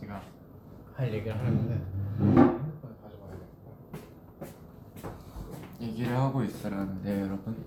제가 0.01 0.23
할 0.95 1.13
얘기를 1.13 1.39
하는데 1.39 1.75
핸드폰을 2.19 2.97
가져가야 3.03 3.31
되겠고 3.33 3.77
얘기를 5.81 6.17
하고 6.17 6.43
있으라는데 6.43 7.21
여러분 7.21 7.65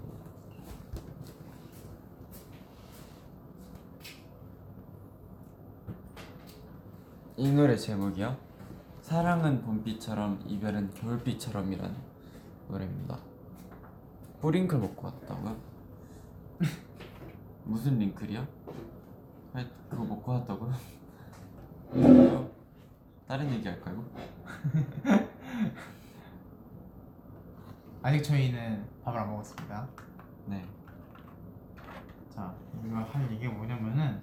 이 7.38 7.52
노래 7.52 7.78
제목이요 7.78 8.36
사랑은 9.02 9.62
봄비처럼 9.62 10.44
이별은 10.48 10.94
겨울비처럼이라는 10.96 11.96
노래입니다 12.70 13.20
뿌링클 14.42 14.80
먹고 14.80 15.06
왔다고요? 15.08 15.56
무슨 17.66 18.00
링클이요? 18.00 18.48
그거 19.90 20.04
먹고 20.04 20.32
왔다고요? 20.32 20.74
다른 23.28 23.50
얘기 23.52 23.68
할까요? 23.68 24.04
아직 28.02 28.22
저희는 28.22 28.86
밥을 29.04 29.20
안 29.20 29.30
먹었습니다. 29.30 29.88
네. 30.48 30.62
자, 32.30 32.54
우리가 32.74 33.04
할 33.04 33.32
얘기가 33.32 33.54
뭐냐면은 33.54 34.22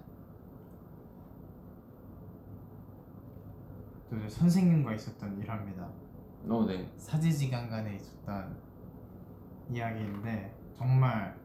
또 4.11 4.19
이제 4.19 4.29
선생님과 4.29 4.95
있었던 4.95 5.39
일화입니다. 5.39 5.89
어, 6.49 6.67
네. 6.67 6.93
사지지간간에 6.99 7.97
있었던 7.97 8.57
이야기인데 9.71 10.55
정말 10.77 11.39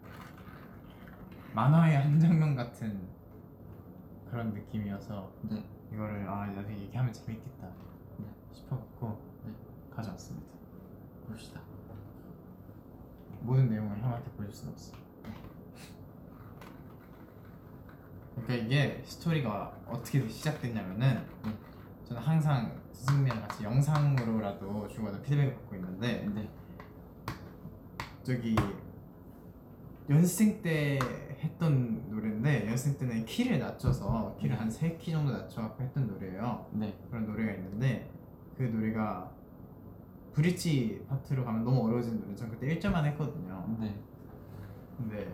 만화의 1.53 1.97
한 1.97 2.19
장면 2.19 2.55
같은 2.55 3.07
그런 4.29 4.53
느낌이어서 4.53 5.31
네. 5.43 5.63
이거를 5.95 6.27
아 6.27 6.45
나중에 6.47 6.77
얘기하면 6.81 7.13
재밌겠다 7.13 7.67
네. 8.17 8.25
싶어갖고 8.51 9.17
네. 9.45 9.53
가져왔습니다. 9.95 10.45
봅시다. 11.25 11.61
모든 13.39 13.69
내용을 13.69 13.97
형한테 13.99 14.29
보여줄 14.31 14.53
수는 14.53 14.73
없어. 14.73 14.93
그러니까 18.35 18.53
이게 18.55 19.01
스토리가 19.05 19.73
어떻게 19.87 20.27
시작됐냐면은 20.27 21.25
네. 21.45 21.57
저는 22.03 22.21
항상 22.21 22.81
스승님이랑 22.91 23.47
같이 23.47 23.63
영상으로라도 23.63 24.89
주고받은 24.89 25.21
피드백을 25.23 25.53
받고 25.55 25.75
있는데 25.75 26.27
네. 26.27 26.49
저기 28.21 28.55
연습생 30.09 30.61
때 30.61 30.99
했던 31.39 32.09
노래인데 32.09 32.67
연습생 32.67 32.97
때는 32.99 33.25
키를 33.25 33.59
낮춰서 33.59 34.37
키를 34.39 34.59
한 34.59 34.69
3키 34.69 35.11
정도 35.11 35.31
낮춰갖고 35.31 35.83
했던 35.83 36.07
노래예요 36.07 36.67
네. 36.73 36.95
그런 37.09 37.25
노래가 37.25 37.53
있는데 37.53 38.11
그 38.55 38.63
노래가 38.63 39.31
브릿지 40.33 41.05
파트로 41.07 41.43
가면 41.43 41.63
너무 41.63 41.85
어려워지는 41.85 42.21
노래 42.21 42.35
전 42.35 42.51
그때 42.51 42.75
1점만 42.75 43.03
했거든요 43.05 43.77
네. 43.79 43.99
근데 44.97 45.33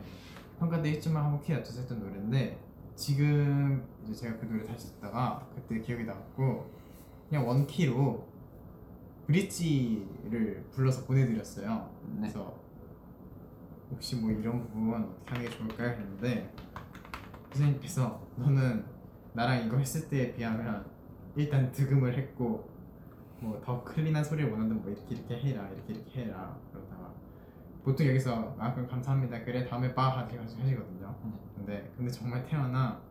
평가 0.57 0.81
때 0.81 0.97
1점만 0.97 1.15
하고 1.15 1.41
키 1.41 1.51
낮춰서 1.51 1.81
했던 1.81 1.99
노래인데 1.99 2.57
지금 2.95 3.85
이제 4.03 4.13
제가 4.13 4.37
그 4.37 4.45
노래 4.45 4.65
다시 4.65 4.93
듣다가 4.93 5.47
그때 5.53 5.81
기억이 5.81 6.05
나갖고 6.05 6.71
그냥 7.27 7.45
원 7.45 7.67
키로 7.67 8.25
브릿지를 9.25 10.65
불러서 10.71 11.05
보내드렸어요 11.05 11.89
네. 12.05 12.21
그래서 12.21 12.70
혹시 13.91 14.15
뭐 14.19 14.31
이런 14.31 14.67
부분 14.67 14.93
어떻게 15.03 15.31
하는 15.35 15.45
게 15.49 15.49
좋을까요? 15.57 15.89
했는데 15.89 16.53
선생님께서 17.51 18.27
너는 18.37 18.85
나랑 19.33 19.65
이거 19.65 19.77
했을 19.77 20.09
때에 20.09 20.33
비하면 20.33 20.85
일단 21.35 21.71
득음을 21.71 22.17
했고 22.17 22.69
뭐 23.39 23.59
더 23.61 23.83
클린한 23.83 24.23
소리를 24.23 24.51
원하는 24.51 24.81
뭐 24.81 24.91
이렇게 24.91 25.15
이렇게 25.15 25.35
해라 25.39 25.67
이렇게 25.69 25.93
이렇게 25.93 26.25
해라. 26.25 26.55
그러다가 26.71 27.11
보통 27.83 28.05
여기서 28.07 28.55
아 28.59 28.73
그럼 28.73 28.87
감사합니다. 28.87 29.43
그래 29.43 29.65
다음에 29.67 29.93
봐. 29.95 30.27
하시- 30.27 30.37
하시거든요. 30.37 31.15
네. 31.23 31.33
근데 31.55 31.91
근데 31.97 32.11
정말 32.11 32.43
태어나 32.45 33.01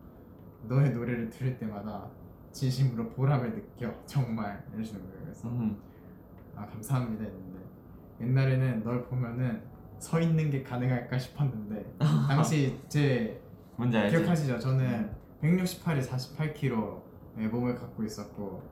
너의 0.69 0.93
노래를 0.93 1.31
들을 1.31 1.59
때마다 1.59 2.09
진심으로 2.53 3.09
보람을 3.11 3.55
느껴. 3.55 3.93
정말. 4.07 4.65
이러시는 4.75 5.01
거예요. 5.03 5.21
그래서 5.25 5.49
음. 5.49 5.77
아 6.55 6.65
감사합니다. 6.67 7.25
했는데 7.25 7.59
옛날에는 8.21 8.85
널 8.85 9.05
보면은 9.07 9.63
서 10.01 10.19
있는 10.21 10.51
게 10.51 10.63
가능할까 10.63 11.19
싶었는데 11.19 11.95
당시 12.27 12.81
제 12.89 13.41
뭔지 13.77 13.97
알지? 13.99 14.17
기억하시죠? 14.17 14.59
저는 14.59 15.11
168에 15.43 16.03
48kg의 16.03 17.49
몸을 17.51 17.75
갖고 17.75 18.03
있었고 18.03 18.63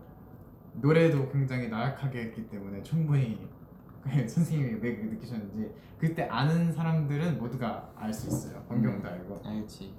노래도 0.74 1.28
굉장히 1.30 1.68
나약하게 1.68 2.22
했기 2.24 2.48
때문에 2.48 2.82
충분히 2.82 3.46
그 4.02 4.08
선생님이 4.28 4.78
왜 4.80 4.96
그렇게 4.96 5.14
느끼셨는지 5.14 5.70
그때 5.98 6.22
아는 6.24 6.72
사람들은 6.72 7.38
모두가 7.38 7.90
알 7.96 8.12
수 8.12 8.28
있어요 8.28 8.62
번경도 8.64 9.06
알고 9.06 9.42
알지. 9.44 9.94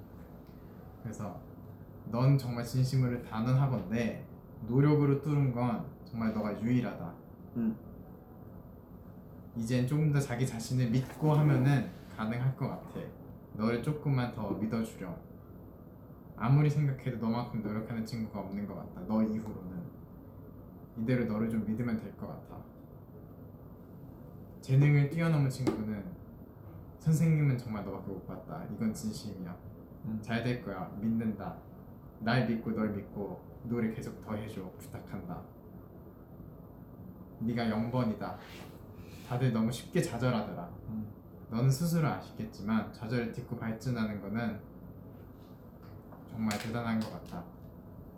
그래서 1.02 1.40
넌 2.06 2.36
정말 2.36 2.64
진심으로 2.64 3.22
단언하건데 3.22 4.26
노력으로 4.66 5.22
뚫은 5.22 5.52
건 5.52 5.86
정말 6.04 6.34
너가 6.34 6.60
유일하다 6.60 7.14
음. 7.56 7.76
이젠 9.60 9.86
조금 9.86 10.10
더 10.10 10.18
자기 10.18 10.46
자신을 10.46 10.88
믿고 10.90 11.34
하면은 11.34 11.90
가능할 12.16 12.56
것 12.56 12.66
같아. 12.66 12.98
너를 13.52 13.82
조금만 13.82 14.32
더 14.34 14.52
믿어주렴. 14.52 15.14
아무리 16.36 16.70
생각해도 16.70 17.18
너만큼 17.18 17.62
노력하는 17.62 18.06
친구가 18.06 18.40
없는 18.40 18.66
것 18.66 18.74
같다. 18.76 19.02
너 19.06 19.22
이후로는 19.22 19.82
이대로 20.96 21.26
너를 21.26 21.50
좀 21.50 21.66
믿으면 21.66 21.98
될 22.00 22.10
것 22.16 22.26
같아. 22.26 22.58
재능을 24.62 25.10
뛰어넘은 25.10 25.50
친구는 25.50 26.04
선생님은 27.00 27.58
정말 27.58 27.84
너밖에 27.84 28.06
못 28.12 28.26
봤다. 28.26 28.64
이건 28.74 28.94
진심이야. 28.94 29.54
음. 30.06 30.18
잘될 30.22 30.64
거야. 30.64 30.90
믿는다. 30.98 31.56
날 32.20 32.48
믿고 32.48 32.72
널 32.72 32.90
믿고 32.92 33.42
노래 33.64 33.92
계속 33.92 34.18
더 34.22 34.34
해줘. 34.34 34.70
부탁한다. 34.78 35.42
네가 37.40 37.64
0번이다. 37.64 38.36
다들 39.30 39.52
너무 39.52 39.70
쉽게 39.70 40.02
좌절하더라. 40.02 40.68
음. 40.88 41.06
너는 41.50 41.70
스스로 41.70 42.08
아시겠지만 42.08 42.92
좌절을 42.92 43.30
딛고 43.30 43.56
발전하는 43.56 44.20
거는 44.20 44.58
정말 46.28 46.58
대단한 46.58 46.98
것 46.98 47.12
같다. 47.12 47.44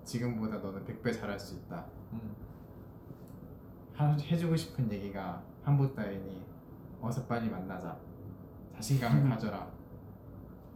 지금보다 0.05 0.57
너는 0.57 0.83
100배 0.87 1.13
잘할 1.13 1.39
수 1.39 1.57
있다. 1.57 1.85
음. 2.15 2.35
하, 3.95 4.11
해주고 4.13 4.57
싶은 4.57 4.91
얘기가 4.91 5.43
한보 5.63 5.95
따위니 5.95 6.47
어서 7.03 7.27
빨리 7.27 7.51
만나자. 7.51 7.95
자신감을 8.75 9.29
가져라. 9.29 9.71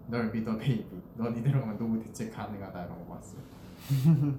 널 0.08 0.30
믿어 0.30 0.54
베이비. 0.58 1.02
넌 1.16 1.34
이대로 1.34 1.60
가면 1.60 1.78
노후 1.78 1.98
대체 1.98 2.28
가능하다 2.28 2.84
이런 2.84 2.98
거 2.98 3.14
봤어. 3.14 3.38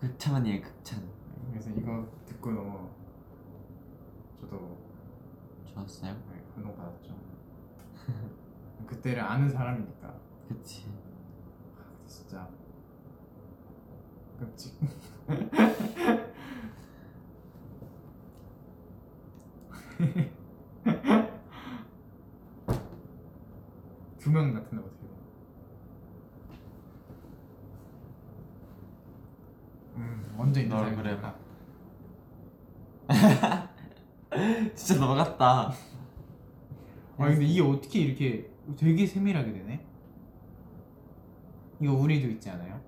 극찬 0.00 0.34
아니에요 0.34 0.60
극찬. 0.60 1.02
그래서 1.50 1.70
이거 1.70 2.06
듣고 2.26 2.52
너무 2.52 2.90
저도 4.42 4.76
좋았어요? 5.72 6.12
네, 6.30 6.44
감동받았죠. 6.54 7.16
그때를 8.86 9.22
아는 9.22 9.48
사람이니까 9.48 10.14
그치. 10.48 10.86
아, 11.78 11.84
진짜 12.06 12.48
끔찍. 14.38 14.74
두명 24.18 24.52
나타나 24.54 24.82
어떻게 24.82 25.06
돼? 25.06 25.12
음 29.96 30.34
있는 30.62 30.76
널 30.76 30.78
사람이 30.80 30.96
그래 30.96 31.10
누구나. 31.14 31.34
진짜 34.74 35.00
넘어갔다. 35.00 35.72
아 37.18 37.26
근데 37.26 37.44
이게 37.44 37.60
어떻게 37.62 38.00
이렇게 38.00 38.50
되게 38.76 39.06
세밀하게 39.06 39.52
되네? 39.52 39.86
이거 41.80 41.92
우리도 41.94 42.28
있지 42.30 42.50
않아요? 42.50 42.80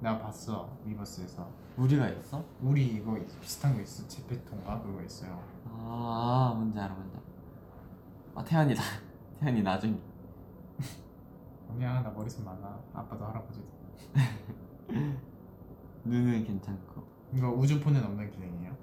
나 0.00 0.18
봤어 0.18 0.76
위버스에서 0.84 1.48
우리가 1.76 2.08
있어? 2.10 2.44
우리 2.60 2.86
이거 2.86 3.16
있- 3.18 3.40
비슷한 3.40 3.74
거 3.74 3.80
있어 3.80 4.06
제페톤가 4.08 4.82
그거 4.82 5.02
있어요 5.02 5.42
아 5.66 6.52
뭔지 6.56 6.78
알아 6.78 6.94
뭔지 6.94 7.16
알아. 7.16 8.40
아 8.40 8.44
태연이다. 8.44 8.82
태연이 9.40 9.62
나중에. 9.62 9.96
미안하 11.76 12.02
나 12.02 12.10
머리숱 12.10 12.44
많아 12.44 12.78
아빠도 12.92 13.24
할아버지도 13.24 13.66
눈은 16.04 16.44
괜찮고. 16.44 17.02
이거 17.34 17.50
우주폰엔 17.50 18.04
없는 18.04 18.30
기능이에요? 18.30 18.76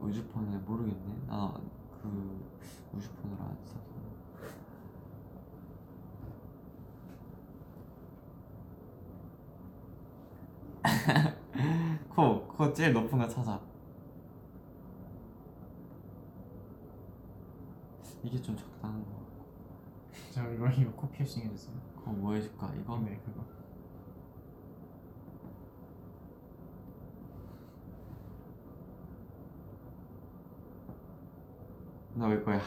우주폰을 0.00 0.58
모르겠네. 0.60 1.26
나그 1.26 2.48
우주폰으로 2.92 3.42
안 3.42 3.56
써서. 3.64 3.80
코, 12.08 12.46
코 12.48 12.72
제일 12.72 12.92
높은 12.92 13.18
거 13.18 13.28
찾아. 13.28 13.60
이게 18.22 18.40
좀 18.40 18.56
적당한 18.56 19.04
거. 19.04 19.10
같고. 19.10 19.20
저 20.30 20.52
이거 20.52 20.68
이거 20.68 20.92
코 20.92 21.08
피어싱 21.10 21.44
해주세요 21.44 21.74
그거 21.96 22.12
뭐 22.12 22.34
해줄까? 22.34 22.72
이거? 22.80 22.98
네 23.00 23.20
그거 23.24 23.44
너왜 32.20 32.42
거야? 32.42 32.60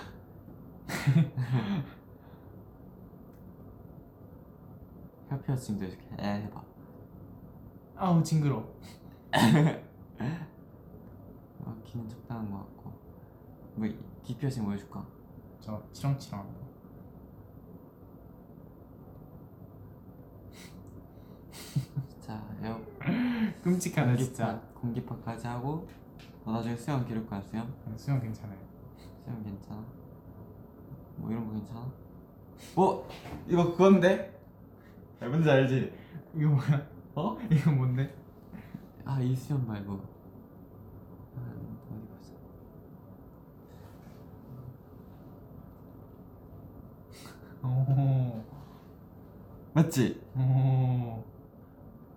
혀 5.30 5.39
피어싱도 5.41 5.86
해줄게. 5.86 6.08
에 6.18 6.41
해봐. 6.45 6.64
아우 7.95 8.24
징그러. 8.24 8.58
어, 11.60 11.82
귀는 11.86 12.10
적당한 12.10 12.49
것 12.49 12.58
같고. 12.58 12.91
뭐귀 13.76 14.38
피어싱 14.39 14.64
뭐 14.64 14.72
해줄까? 14.72 15.06
저 15.62 15.84
치렁치렁한 15.91 16.47
거. 16.47 16.60
자, 22.20 22.43
에어 22.64 22.82
끔찍하다 23.62 24.16
진짜. 24.18 24.60
공기파 24.74 25.14
공기파까지 25.14 25.45
하고. 25.45 25.88
너 26.43 26.54
나중에 26.54 26.76
수영 26.76 27.06
기를 27.06 27.28
거야 27.28 27.39
수영? 27.39 27.72
수영 27.95 28.20
괜찮아요. 28.20 28.73
수영 29.24 29.42
괜찮아? 29.44 29.84
뭐 31.16 31.32
이런 31.32 31.48
거 31.48 31.54
괜찮아? 31.54 31.92
어? 32.76 33.08
이거 33.48 33.72
그건데? 33.72 34.40
야, 35.22 35.28
뭔지 35.28 35.50
알지? 35.50 35.94
이거 36.36 36.50
뭐야? 36.50 36.88
어? 37.16 37.38
이거 37.50 37.72
뭔데? 37.72 38.14
아 39.06 39.20
이수연 39.22 39.66
말고 39.68 39.94
아 41.36 41.40
어디 41.92 42.08
봤어? 42.08 42.34
오. 47.64 48.44
맞지? 49.74 50.22
오. 50.36 51.24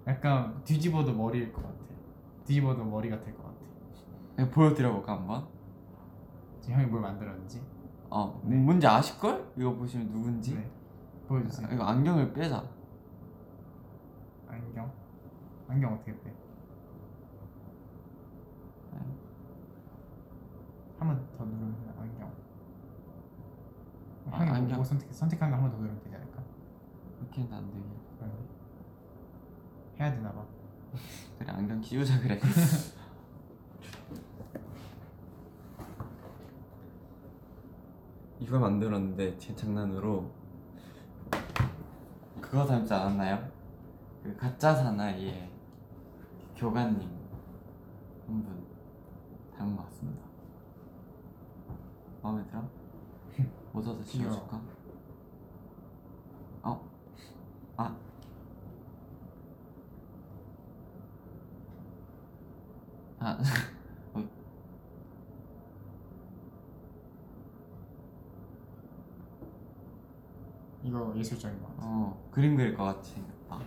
약간 0.06 0.62
뒤집어도 0.64 1.12
머리일 1.12 1.52
것 1.52 1.62
같아. 1.62 1.76
뒤집어도 2.44 2.84
머리 2.84 3.10
같을 3.10 3.34
것 3.36 3.44
같아. 3.44 3.56
내가 4.36 4.50
보여드려볼까 4.50 5.12
한번? 5.12 5.55
지금 6.66 6.80
형이 6.80 6.90
뭘 6.90 7.00
만들었는지. 7.00 7.62
어 8.10 8.40
네. 8.44 8.56
뭔지 8.56 8.84
아실걸? 8.88 9.52
이거 9.56 9.72
보시면 9.74 10.08
누군지? 10.10 10.54
네. 10.56 10.68
보여주세요. 11.28 11.68
아, 11.68 11.72
이거 11.72 11.84
안경을 11.84 12.32
빼자 12.32 12.64
안경. 14.48 14.90
안경 15.68 15.94
어떻게 15.94 16.12
빼? 16.22 16.34
한번 20.98 21.24
더 21.36 21.44
누르면 21.44 21.76
안경. 21.98 22.32
아, 24.30 24.38
형이 24.38 24.48
뭐- 24.50 24.56
안경. 24.58 24.76
뭐 24.76 24.84
선택 24.84 25.12
선택한 25.14 25.50
거 25.50 25.56
한 25.56 25.62
번 25.62 25.70
더 25.70 25.76
누르면 25.78 26.02
되지 26.02 26.16
않을까? 26.16 26.42
이렇게는 27.20 27.52
안 27.52 27.70
되게 27.70 27.84
그럼 28.18 28.32
해야 30.00 30.10
되나 30.12 30.32
봐. 30.32 30.44
그래 31.38 31.52
안경 31.52 31.80
끼우자 31.80 32.18
그래 32.20 32.40
이걸 38.46 38.60
만들었는데 38.60 39.36
제 39.38 39.54
장난으로 39.56 40.30
그거 42.40 42.64
닮지 42.64 42.94
않았나요? 42.94 43.50
그 44.22 44.36
가짜 44.36 44.72
사나이의 44.72 45.50
교관님 46.54 47.00
한 48.28 48.42
분 48.42 48.66
닮은 49.56 49.76
것 49.76 49.84
같습니다 49.86 50.22
마음에 52.22 52.44
들어? 52.46 52.62
모자도 53.72 54.00
귀여워. 54.02 54.32
지워줄까? 54.32 54.60
어? 56.62 56.88
아 57.76 57.96
아, 63.18 63.38
어, 64.14 64.22
이거 70.86 71.12
예술적인 71.16 71.60
것 71.60 71.68
같아. 71.76 71.82
어 71.88 72.16
그림 72.30 72.56
그릴 72.56 72.76
것 72.76 72.84
같이 72.84 73.14
생겼다. 73.14 73.58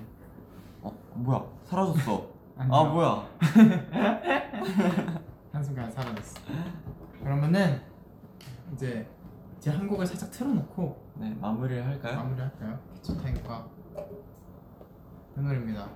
어 0.81 0.93
뭐야 1.15 1.45
사라졌어. 1.65 2.27
아. 2.57 2.83
뭐야? 2.83 3.27
한순간 5.51 5.91
사라졌어. 5.91 6.41
그러면은 7.21 7.81
이제 8.73 9.05
제한 9.59 9.87
곡을 9.87 10.05
살짝 10.05 10.31
틀어놓고 10.31 10.97
네 11.15 11.35
마무리를 11.41 11.85
할까요? 11.85 12.17
마무리할까요? 12.17 12.79
타임과 13.21 13.67
이 15.37 15.41
노래입니다. 15.41 15.89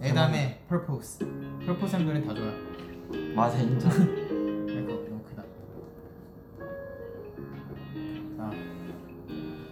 에담의 0.00 0.64
Purpose. 0.68 1.26
Purpose 1.60 1.94
한 1.98 2.06
노래 2.06 2.22
다 2.22 2.32
좋아요. 2.34 2.52
맞아 3.34 3.58
인정. 3.58 3.90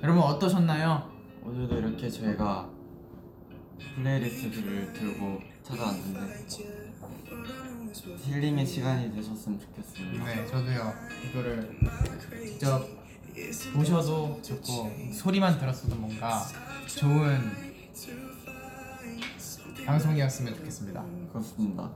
여러분 0.04 0.22
어떠셨나요? 0.22 1.10
오늘도 1.42 1.78
이렇게 1.78 2.10
저희가 2.10 2.68
플레이리스트를 3.96 4.92
들고 4.92 5.40
찾아왔는데 5.62 6.46
힐링의 8.22 8.66
시간이 8.66 9.14
되셨으면 9.14 9.58
좋겠습니다. 9.58 10.24
네, 10.26 10.46
저도요. 10.46 10.92
이거를 11.30 11.80
직접 12.46 12.86
보셔도 13.72 14.42
좋고 14.42 14.92
소리만 15.14 15.58
들었어도 15.58 15.96
뭔가 15.96 16.44
좋은 16.86 17.40
방송이었으면 19.86 20.54
좋겠습니다. 20.56 21.02
그렇습니다. 21.32 21.90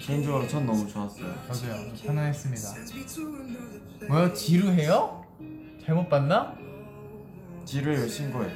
개인적으로 0.00 0.48
전 0.48 0.64
너무 0.64 0.88
좋았어요. 0.88 1.34
저도요. 1.52 1.92
편안했습니다. 2.02 2.74
뭐요? 4.08 4.32
지루해요? 4.32 5.22
잘못 5.84 6.08
봤나? 6.08 6.64
지루해요 7.64 8.06
신고해. 8.08 8.50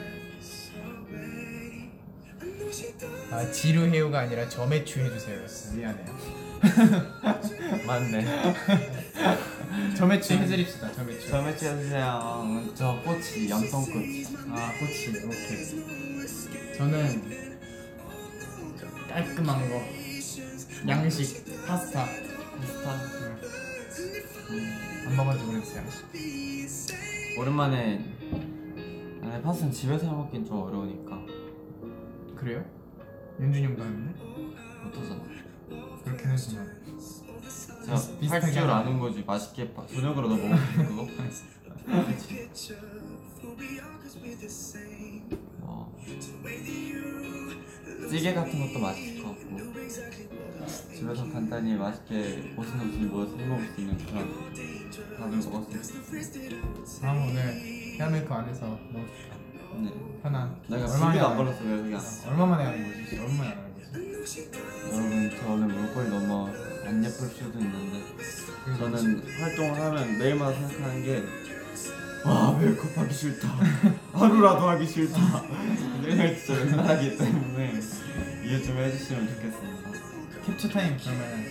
아 3.31 3.51
지루해요가 3.51 4.21
아니라 4.21 4.49
저매추 4.49 5.01
해주세요. 5.01 5.41
미안해요. 5.77 6.19
맞네. 7.87 8.25
저매추 9.97 10.35
해드립시다. 10.35 10.93
저매추. 10.93 11.29
저 11.29 11.43
매치 11.43 11.67
해주세요. 11.67 12.73
저 12.75 13.01
꼬치 13.05 13.49
염통꼬치. 13.49 14.27
아 14.51 14.73
꼬치 14.79 15.11
오케이. 15.25 16.77
저는 16.77 17.49
깔끔한 19.09 19.71
거 19.71 19.83
양식 20.89 21.67
파스타 21.67 22.07
비스타. 22.61 23.01
안 25.07 25.17
먹은 25.17 25.39
지 25.39 25.45
오래됐어요. 25.45 25.85
오랜만에 27.39 28.18
아니 29.31 29.43
파스타는 29.43 29.72
집에서 29.72 30.07
해 30.07 30.12
먹긴 30.12 30.45
좀 30.45 30.59
어려우니까 30.62 31.18
그래요? 32.37 32.64
윤준이 33.41 33.64
형도 33.66 33.83
하는데? 33.83 34.20
못하잖아. 34.85 35.22
그렇긴 36.05 36.26
하지만 36.31 36.66
제가 37.85 37.97
비슷- 37.97 38.20
비슷하게 38.20 38.45
할줄 38.47 38.62
하나? 38.62 38.76
아는 38.79 38.99
거지 38.99 39.22
맛있게 39.24 39.72
파- 39.74 39.87
저녁으로 39.87 40.29
너 40.29 40.37
먹을 40.37 40.57
그거? 40.87 41.07
그치? 42.07 42.49
뭐 45.61 45.93
찌개 48.09 48.33
같은 48.35 48.59
것도 48.67 48.79
맛있을 48.81 49.23
것 49.23 49.29
같고 49.29 49.57
집에서 50.95 51.23
간단히 51.33 51.75
맛있게 51.75 52.53
보스노스 52.57 52.97
모여서 53.11 53.37
해 53.37 53.47
먹을 53.47 53.67
수 53.75 53.81
있는 53.81 53.97
그런 53.99 54.29
밥을 55.19 55.37
먹었으면 55.37 55.65
좋겠어 55.65 57.07
아 57.07 57.13
오늘 57.13 57.43
헤어메이크 57.99 58.33
안에서 58.33 58.67
너무 58.67 59.07
좋다. 59.07 59.39
네. 59.83 59.93
편안. 60.23 60.57
내가 60.69 60.87
비비도 60.87 61.27
안 61.27 61.33
하는- 61.33 61.37
걸었어 61.37 61.65
왜 61.65 61.73
여기 61.79 61.89
안 61.89 61.95
왔어 61.95 62.29
얼마 62.31 62.47
만에 62.47 62.65
하는 62.65 62.89
거지? 62.89 63.05
진짜 63.09 63.23
얼마 63.25 63.35
만에 63.45 63.51
하는 63.55 63.75
거지? 63.75 64.51
여러분 64.91 65.31
저 65.39 65.53
오늘 65.53 65.67
물건이 65.69 66.11
너무 66.11 66.49
안 66.87 67.05
예쁠 67.05 67.13
수도 67.29 67.59
있는데 67.59 68.03
저는 68.79 69.23
활동을 69.41 69.81
하면 69.81 70.19
매일마다 70.19 70.53
생각하는 70.59 71.03
게 71.05 71.23
와, 72.25 72.59
메이크업 72.59 72.99
하기 72.99 73.14
싫다. 73.14 73.49
하루라도 74.12 74.69
하기 74.71 74.87
싫다. 74.87 75.43
이런 76.03 76.37
진짜 76.37 76.64
맨날 76.64 76.87
하기 76.87 77.16
때문에 77.16 77.81
이해 78.45 78.62
좀 78.62 78.77
해주시면 78.79 79.29
좋겠습니다. 79.29 79.91
캡처 80.47 80.69
타임 80.69 80.97
그러면 80.97 81.45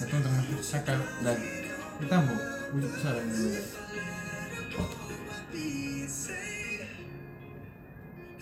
몇분 0.00 0.22
정도 0.22 0.28
할까요? 0.72 1.00
네. 1.22 1.38
일단 2.00 2.26
뭐 2.26 2.36
우리 2.72 2.90
자 3.02 3.14
이제 3.16 3.62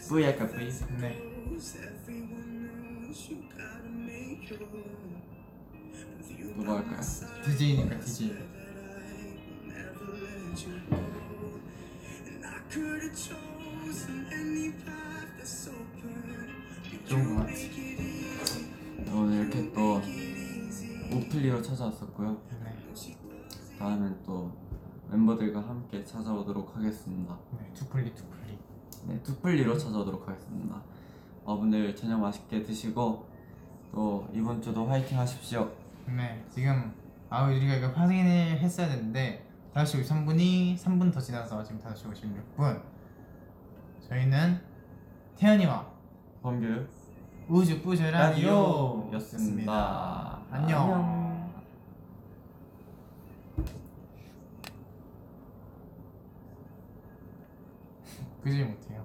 뿌이 0.09 0.25
할까 0.25 0.47
뿌이? 0.49 0.71
네 1.01 1.33
누가 6.57 6.77
할까요? 6.77 7.01
DJ니까 7.45 8.01
DJ. 8.01 8.33
좋은 17.05 17.37
거 17.37 17.43
같아. 17.43 17.53
오늘 19.15 19.43
이렇게 19.43 19.73
또 19.75 20.01
오플리로 21.15 21.61
찾아왔었고요. 21.61 22.41
네. 22.65 22.75
다음엔 23.79 24.23
또 24.25 24.51
멤버들과 25.11 25.61
함께 25.61 26.03
찾아오도록 26.03 26.75
하겠습니다. 26.75 27.39
네, 27.59 27.71
투플리 27.75 28.15
투플리. 28.15 28.59
네, 29.07 29.23
투플리로 29.23 29.77
찾아오도록 29.77 30.27
하겠습니다. 30.27 30.83
어, 31.45 31.59
분들 31.59 31.95
저녁 31.95 32.21
맛있게 32.21 32.63
드시고 32.63 33.27
또 33.93 34.27
이번 34.33 34.63
주도 34.63 34.87
화이팅 34.87 35.19
하십시오. 35.19 35.71
네, 36.07 36.43
지금 36.49 36.95
아 37.29 37.45
우리가 37.45 37.75
이거 37.75 37.89
확인을 37.89 38.59
했어야 38.61 38.89
되는데 38.89 39.52
5시 39.75 40.03
53분이 40.05 40.77
3분 40.77 41.13
더 41.13 41.21
지나서 41.21 41.63
지금 41.65 41.81
5시 41.81 42.13
56분. 42.13 42.83
저희는 44.09 44.61
태연이와 45.37 45.87
범규 46.43 46.87
우주 47.49 47.81
라디오였습니다. 47.81 48.11
라디오였습니다. 48.11 50.43
안녕. 50.51 50.93
안녕. 50.93 51.53
그지 58.43 58.65
못해요. 58.65 59.02